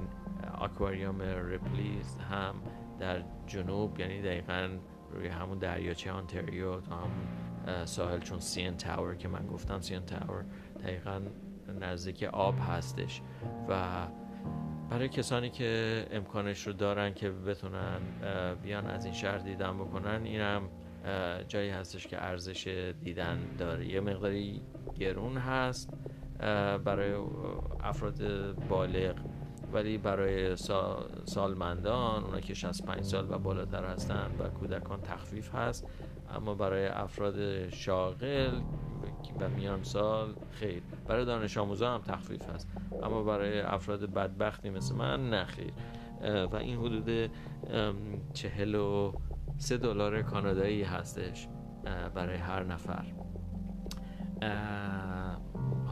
آکواریوم 0.58 1.22
Ripley's 1.22 2.16
هم 2.16 2.54
در 2.98 3.22
جنوب 3.46 4.00
یعنی 4.00 4.22
دقیقا 4.22 4.68
روی 5.16 5.28
همون 5.28 5.58
دریاچه 5.58 6.12
انتاریو 6.12 6.80
تا 6.80 6.96
همون 6.96 7.84
ساحل 7.84 8.18
چون 8.18 8.40
CN 8.40 8.76
Tower 8.76 9.14
که 9.14 9.28
من 9.28 9.46
گفتم 9.46 9.80
CN 9.80 10.00
Tower 10.00 10.44
دقیقا 10.84 11.20
نزدیک 11.80 12.22
آب 12.22 12.54
هستش 12.68 13.22
و 13.68 14.06
برای 14.90 15.08
کسانی 15.08 15.50
که 15.50 16.06
امکانش 16.10 16.66
رو 16.66 16.72
دارن 16.72 17.14
که 17.14 17.30
بتونن 17.30 18.00
بیان 18.62 18.86
از 18.86 19.04
این 19.04 19.14
شهر 19.14 19.38
دیدن 19.38 19.78
بکنن 19.78 20.20
اینم 20.24 20.62
جایی 21.48 21.70
هستش 21.70 22.06
که 22.06 22.24
ارزش 22.24 22.94
دیدن 23.00 23.38
داره. 23.58 23.86
یه 23.86 24.00
مقداری 24.00 24.62
گرون 24.98 25.36
هست 25.36 25.90
برای 26.84 27.14
افراد 27.80 28.18
بالغ. 28.68 29.14
ولی 29.72 29.98
برای 29.98 30.56
سالمندان 31.24 32.24
اونا 32.24 32.40
که 32.40 32.54
65 32.54 33.02
سال 33.02 33.30
و 33.30 33.38
بالاتر 33.38 33.84
هستن 33.84 34.30
و 34.38 34.48
کودکان 34.48 35.00
تخفیف 35.02 35.54
هست 35.54 35.86
اما 36.34 36.54
برای 36.54 36.86
افراد 36.86 37.68
شاغل 37.68 38.60
و 39.40 39.48
میان 39.48 39.82
سال 39.82 40.34
خیر. 40.50 40.82
برای 41.06 41.24
دانش 41.24 41.58
آموزا 41.58 41.94
هم 41.94 42.00
تخفیف 42.00 42.48
هست 42.48 42.68
اما 43.02 43.22
برای 43.22 43.60
افراد 43.60 44.12
بدبختی 44.12 44.70
مثل 44.70 44.94
من 44.94 45.30
نه 45.30 45.44
خیر. 45.44 45.72
و 46.52 46.56
این 46.56 46.78
حدود 46.78 47.30
چهل 48.32 48.74
و 48.74 49.12
سه 49.58 49.76
دلار 49.76 50.22
کانادایی 50.22 50.82
هستش 50.82 51.48
برای 52.14 52.36
هر 52.36 52.64
نفر. 52.64 53.04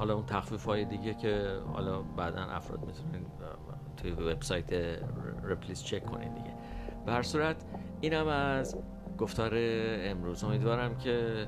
حالا 0.04 0.14
اون 0.14 0.26
تخفیف 0.26 0.64
های 0.64 0.84
دیگه 0.84 1.14
که 1.14 1.58
حالا 1.72 2.02
بعدا 2.02 2.42
افراد 2.42 2.84
می‌تونین 2.86 3.26
توی 3.96 4.10
وبسایت 4.10 4.72
رپلیس 5.42 5.84
چک 5.84 6.06
کنین 6.06 6.34
دیگه. 6.34 6.54
به 7.06 7.12
هر 7.12 7.22
صورت 7.22 7.64
اینم 8.00 8.26
از 8.26 8.78
گفتار 9.18 9.52
امروز. 10.04 10.44
امیدوارم 10.44 10.98
که 10.98 11.46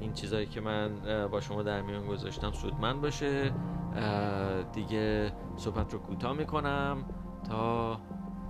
این 0.00 0.12
چیزهایی 0.12 0.46
که 0.46 0.60
من 0.60 0.90
با 1.28 1.40
شما 1.40 1.62
در 1.62 1.82
میان 1.82 2.06
گذاشتم 2.06 2.52
سودمند 2.52 3.00
باشه. 3.00 3.52
دیگه 4.72 5.32
صحبت 5.56 5.92
رو 5.92 5.98
کوتاه 5.98 6.32
می‌کنم 6.32 7.04
تا 7.48 8.00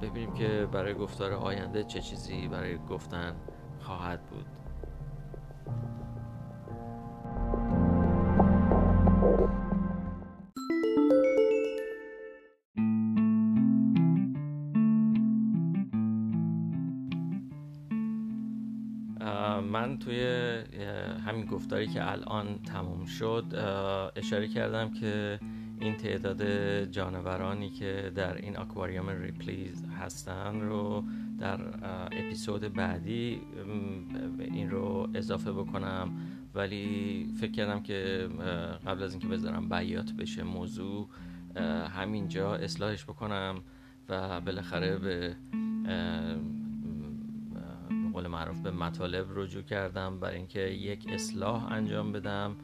ببینیم 0.02 0.32
که 0.32 0.68
برای 0.72 0.94
گفتار 0.94 1.32
آینده 1.32 1.84
چه 1.84 2.00
چیزی 2.00 2.48
برای 2.48 2.78
گفتن 2.78 3.36
خواهد 3.80 4.26
بود. 4.26 4.46
من 19.72 19.98
توی 19.98 20.20
همین 21.26 21.46
گفتاری 21.46 21.86
که 21.86 22.10
الان 22.10 22.58
تموم 22.58 23.06
شد 23.06 23.44
اشاره 24.16 24.48
کردم 24.48 24.90
که 24.90 25.38
این 25.80 25.96
تعداد 25.96 26.44
جانورانی 26.84 27.70
که 27.70 28.12
در 28.14 28.36
این 28.36 28.58
اکواریوم 28.58 29.08
ریپلیز 29.08 29.84
هستن 30.00 30.60
رو 30.60 31.04
در 31.40 31.60
اپیزود 32.12 32.74
بعدی 32.74 33.40
این 34.38 34.70
رو 34.70 35.08
اضافه 35.14 35.52
بکنم. 35.52 36.12
ولی 36.54 37.26
فکر 37.40 37.50
کردم 37.50 37.82
که 37.82 38.28
قبل 38.86 39.02
از 39.02 39.12
اینکه 39.12 39.28
بذارم 39.28 39.68
بیات 39.68 40.12
بشه 40.12 40.42
موضوع 40.42 41.08
همینجا 41.96 42.54
اصلاحش 42.54 43.04
بکنم 43.04 43.62
و 44.08 44.40
بالاخره 44.40 44.98
به 44.98 45.36
معروف 48.42 48.60
به 48.60 48.70
مطالب 48.70 49.26
رجوع 49.34 49.62
کردم 49.62 50.20
برای 50.20 50.36
اینکه 50.36 50.60
یک 50.60 51.06
اصلاح 51.08 51.72
انجام 51.72 52.12
بدم 52.12 52.56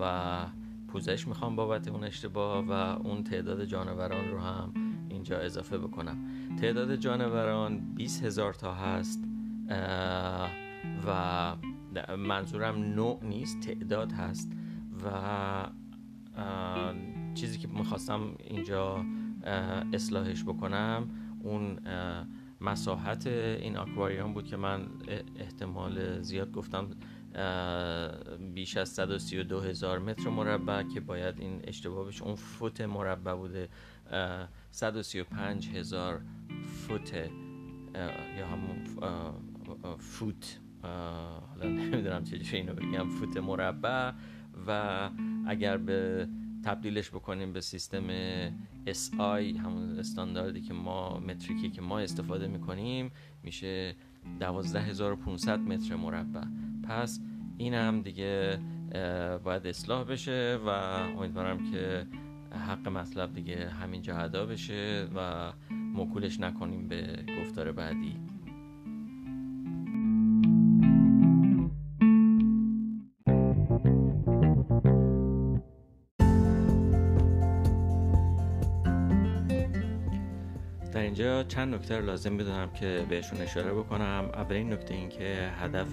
و 0.00 0.44
پوزش 0.88 1.28
می‌خوام 1.28 1.56
بابت 1.56 1.88
اون 1.88 2.04
اشتباه 2.04 2.64
و 2.64 2.70
اون 3.06 3.24
تعداد 3.24 3.64
جانوران 3.64 4.30
رو 4.30 4.38
هم 4.40 4.72
اینجا 5.08 5.38
اضافه 5.38 5.78
بکنم. 5.78 6.18
تعداد 6.60 6.96
جانوران 6.96 7.94
20 7.94 8.24
هزار 8.24 8.54
تا 8.54 8.74
هست 8.74 9.24
و 11.06 11.56
منظورم 12.16 12.74
نوع 12.74 13.24
نیست 13.24 13.60
تعداد 13.60 14.12
هست 14.12 14.52
و 15.04 15.10
چیزی 17.34 17.58
که 17.58 17.68
می‌خواستم 17.68 18.20
اینجا 18.38 19.04
اصلاحش 19.92 20.44
بکنم 20.44 21.08
اون 21.42 21.78
مساحت 22.66 23.26
این 23.26 23.76
آکواریوم 23.76 24.32
بود 24.32 24.46
که 24.46 24.56
من 24.56 24.88
احتمال 25.36 26.22
زیاد 26.22 26.52
گفتم 26.52 26.88
بیش 28.54 28.76
از 28.76 28.88
132 28.88 29.60
هزار 29.60 29.98
متر 29.98 30.28
مربع 30.28 30.82
که 30.82 31.00
باید 31.00 31.40
این 31.40 31.60
اشتباه 31.64 32.06
بشه. 32.06 32.24
اون 32.24 32.34
فوت 32.34 32.80
مربع 32.80 33.34
بوده 33.34 33.68
135 34.70 35.68
هزار 35.68 36.20
فوت 36.88 37.14
یا 38.38 38.46
همون 38.46 38.84
فوت 39.98 40.58
حالا 40.82 41.68
نمی‌دونم 41.68 42.24
چجوری 42.24 42.56
اینو 42.56 42.74
بگم 42.74 43.08
فوت 43.08 43.36
مربع. 43.36 44.12
و 44.66 45.10
اگر 45.46 45.76
به 45.76 46.28
تبدیلش 46.66 47.10
بکنیم 47.10 47.52
به 47.52 47.60
سیستم 47.60 48.08
SI 48.86 49.56
همون 49.64 49.98
استانداردی 49.98 50.60
که 50.60 50.74
ما 50.74 51.18
متریکی 51.18 51.70
که 51.70 51.82
ما 51.82 51.98
استفاده 51.98 52.46
می‌کنیم 52.46 53.10
میشه 53.42 53.94
12500 54.40 55.58
متر 55.58 55.96
مربع. 55.96 56.44
پس 56.88 57.20
این 57.58 57.74
هم 57.74 58.02
دیگه 58.02 58.58
باید 59.44 59.66
اصلاح 59.66 60.04
بشه 60.04 60.58
و 60.66 60.68
امیدوارم 61.18 61.72
که 61.72 62.06
حق 62.50 62.88
مطلب 62.88 63.34
دیگه 63.34 63.68
همینجا 63.68 64.16
ادا 64.16 64.46
بشه 64.46 65.08
و 65.16 65.52
مکولش 65.70 66.40
نکنیم 66.40 66.88
به 66.88 67.24
گفتار 67.40 67.72
بعدی. 67.72 68.16
چند 81.48 81.74
نکته 81.74 82.00
لازم 82.00 82.32
می‌دونم 82.32 82.70
که 82.70 83.06
بهشون 83.08 83.40
اشاره 83.40 83.72
بکنم. 83.72 84.30
اولین 84.34 84.72
نکته 84.72 84.94
این 84.94 85.08
که 85.08 85.50
هدف 85.60 85.88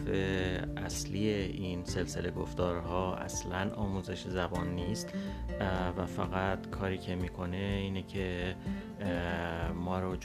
اصلی 0.77 1.29
این 1.29 1.85
سلسله 1.85 2.31
گفتارها 2.31 3.15
اصلا 3.15 3.71
آموزش 3.75 4.27
زبان 4.27 4.75
نیست 4.75 5.09
و 5.97 6.05
فقط 6.05 6.69
کاری 6.69 6.97
که 6.97 7.15
می‌کنه 7.15 7.57
اینه 7.57 8.03
که 8.03 8.55
ما 9.75 9.99
رو 9.99 10.15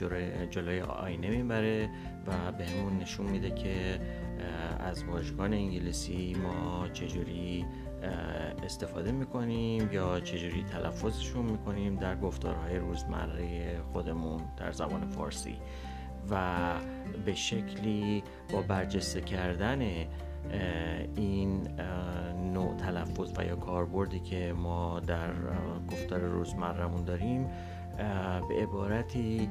جلوی 0.49 0.81
آینه 0.81 1.29
می‌بره. 1.29 1.89
و 2.29 2.51
بهمون 2.51 2.97
نشون 2.97 3.25
میده 3.25 3.51
که 3.51 3.99
از 4.79 5.03
واژگان 5.03 5.53
انگلیسی 5.53 6.35
ما 6.43 6.87
چجوری 6.87 7.65
استفاده 8.63 9.11
می‌کنیم 9.11 9.89
یا 9.91 10.19
چجوری 10.19 10.63
تلفظشون 10.63 11.45
می‌کنیم 11.45 11.95
در 11.95 12.15
گفتارهای 12.15 12.77
روزمره 12.77 13.77
خودمون 13.93 14.41
در 14.57 14.71
زبان 14.71 15.07
فارسی. 15.07 15.55
و 16.31 16.73
به 17.25 17.35
شکلی 17.35 18.23
با 18.53 18.61
برجسته 18.61 19.21
کردن 19.21 19.81
این 21.15 21.67
نوع 22.53 22.75
تلفظ 22.75 23.33
و 23.37 23.45
یا 23.45 23.55
کاربردی 23.55 24.19
که 24.19 24.53
ما 24.57 24.99
در 24.99 25.29
گفتار 25.91 26.19
روزمرهمون 26.19 27.03
داریم 27.03 27.47
به 28.49 28.55
عبارتی 28.61 29.49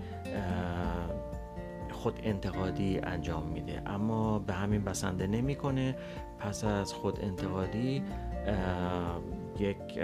خود 1.99 2.21
انتقادی 2.23 2.99
انجام 2.99 3.47
میده. 3.47 3.83
اما 3.87 4.39
به 4.39 4.53
همین 4.53 4.85
بسنده 4.85 5.27
نمی‌کنه. 5.27 5.97
پس 6.39 6.65
از 6.65 6.93
خود 6.93 7.21
انتقادی 7.21 8.03
یک 9.59 9.99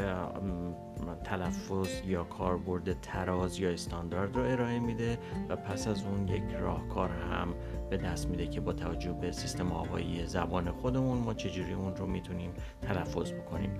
تلفظ 1.24 1.88
یا 2.07 2.24
کاربرد 2.24 3.01
تراز 3.01 3.59
یا 3.59 3.70
استاندارد 3.70 4.36
رو 4.36 4.42
ارائه 4.42 4.78
میده 4.78 5.18
و 5.49 5.57
پس 5.57 5.88
از 5.88 6.05
اون 6.05 6.28
یک 6.28 6.42
راهکار 6.61 7.11
هم 7.11 7.55
به 7.91 7.97
دست 7.97 8.28
میده 8.28 8.47
که 8.47 8.61
با 8.61 8.72
توجه 8.72 9.12
به 9.12 9.32
سیستم 9.32 9.72
آوایی 9.72 10.26
زبان 10.26 10.70
خودمون 10.70 11.18
ما 11.18 11.35
چجوری 11.35 11.72
اون 11.72 11.97
رو 11.97 12.07
می‌تونیم 12.07 12.51
تلفظ 12.82 13.32
بکنیم. 13.32 13.70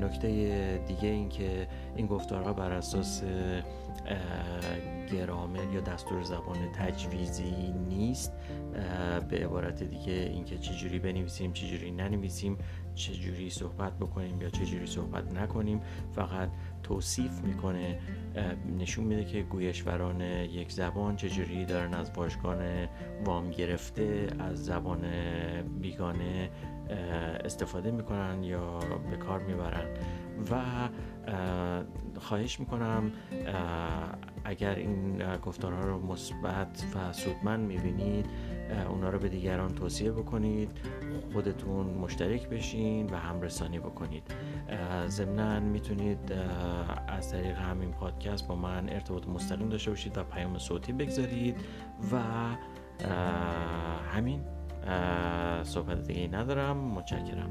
نکته 0.00 0.28
دیگه 0.86 1.08
این 1.08 1.28
که 1.28 1.68
این 1.96 2.06
گفتارها 2.06 2.52
بر 2.52 2.72
اساس 2.72 3.22
گرامر 5.12 5.72
یا 5.74 5.80
دستور 5.80 6.22
زبان 6.22 6.72
تجویزی 6.72 7.74
نیست. 7.88 8.32
به 9.28 9.44
عبارت 9.44 9.82
دیگه 9.82 10.12
اینکه 10.12 10.58
چجوری 10.58 10.98
بنویسیم 10.98 11.52
چجوری 11.52 11.90
ننویسیم 11.90 12.58
چجوری 12.94 13.50
صحبت 13.50 13.92
بکنیم 13.92 14.42
یا 14.42 14.48
چجوری 14.50 14.86
صحبت 14.86 15.32
نکنیم. 15.32 15.80
فقط 16.12 16.48
توصیف 16.86 17.40
می‌کنه 17.40 17.98
نشون 18.78 19.04
میده 19.04 19.24
که 19.24 19.42
گویشوران 19.42 20.20
یک 20.20 20.72
زبان 20.72 21.16
چجوری 21.16 21.64
دارن 21.64 21.94
از 21.94 22.10
واژگان 22.16 22.88
وام 23.24 23.50
گرفته 23.50 24.28
از 24.38 24.64
زبان 24.64 25.00
بیگانه 25.80 26.50
استفاده 27.44 27.90
می‌کنن 27.90 28.42
یا 28.42 28.78
به 29.10 29.16
کار 29.16 29.40
می‌برن. 29.40 29.86
و 30.50 30.62
خواهش 32.18 32.60
می‌کنم 32.60 33.12
اگر 34.44 34.74
این 34.74 35.22
گفتارها 35.36 35.80
رو 35.80 36.06
مثبت 36.06 36.84
و 36.94 37.12
سودمند 37.12 37.68
می‌بینید 37.68 38.26
اونا 38.88 39.10
رو 39.10 39.18
به 39.18 39.28
دیگران 39.28 39.74
توصیه 39.74 40.12
بکنید. 40.12 40.70
خودتون 41.32 41.86
مشترک 41.86 42.48
بشین 42.48 43.06
و 43.10 43.16
همرسانی 43.16 43.78
بکنید. 43.78 44.22
ضمنا 45.06 45.60
می‌تونید 45.60 46.32
از 47.08 47.30
طریق 47.30 47.56
همین 47.56 47.90
پادکست 47.90 48.48
با 48.48 48.54
من 48.54 48.88
ارتباط 48.88 49.28
مستقیم 49.28 49.68
داشته 49.68 49.90
باشید 49.90 50.18
و 50.18 50.24
پیام 50.24 50.58
صوتی 50.58 50.92
بگذارید 50.92 51.56
و 52.12 52.20
همین 54.14 54.40
صحبت 55.62 56.06
دیگه 56.06 56.28
ندارم. 56.32 56.76
متشکرم. 56.76 57.50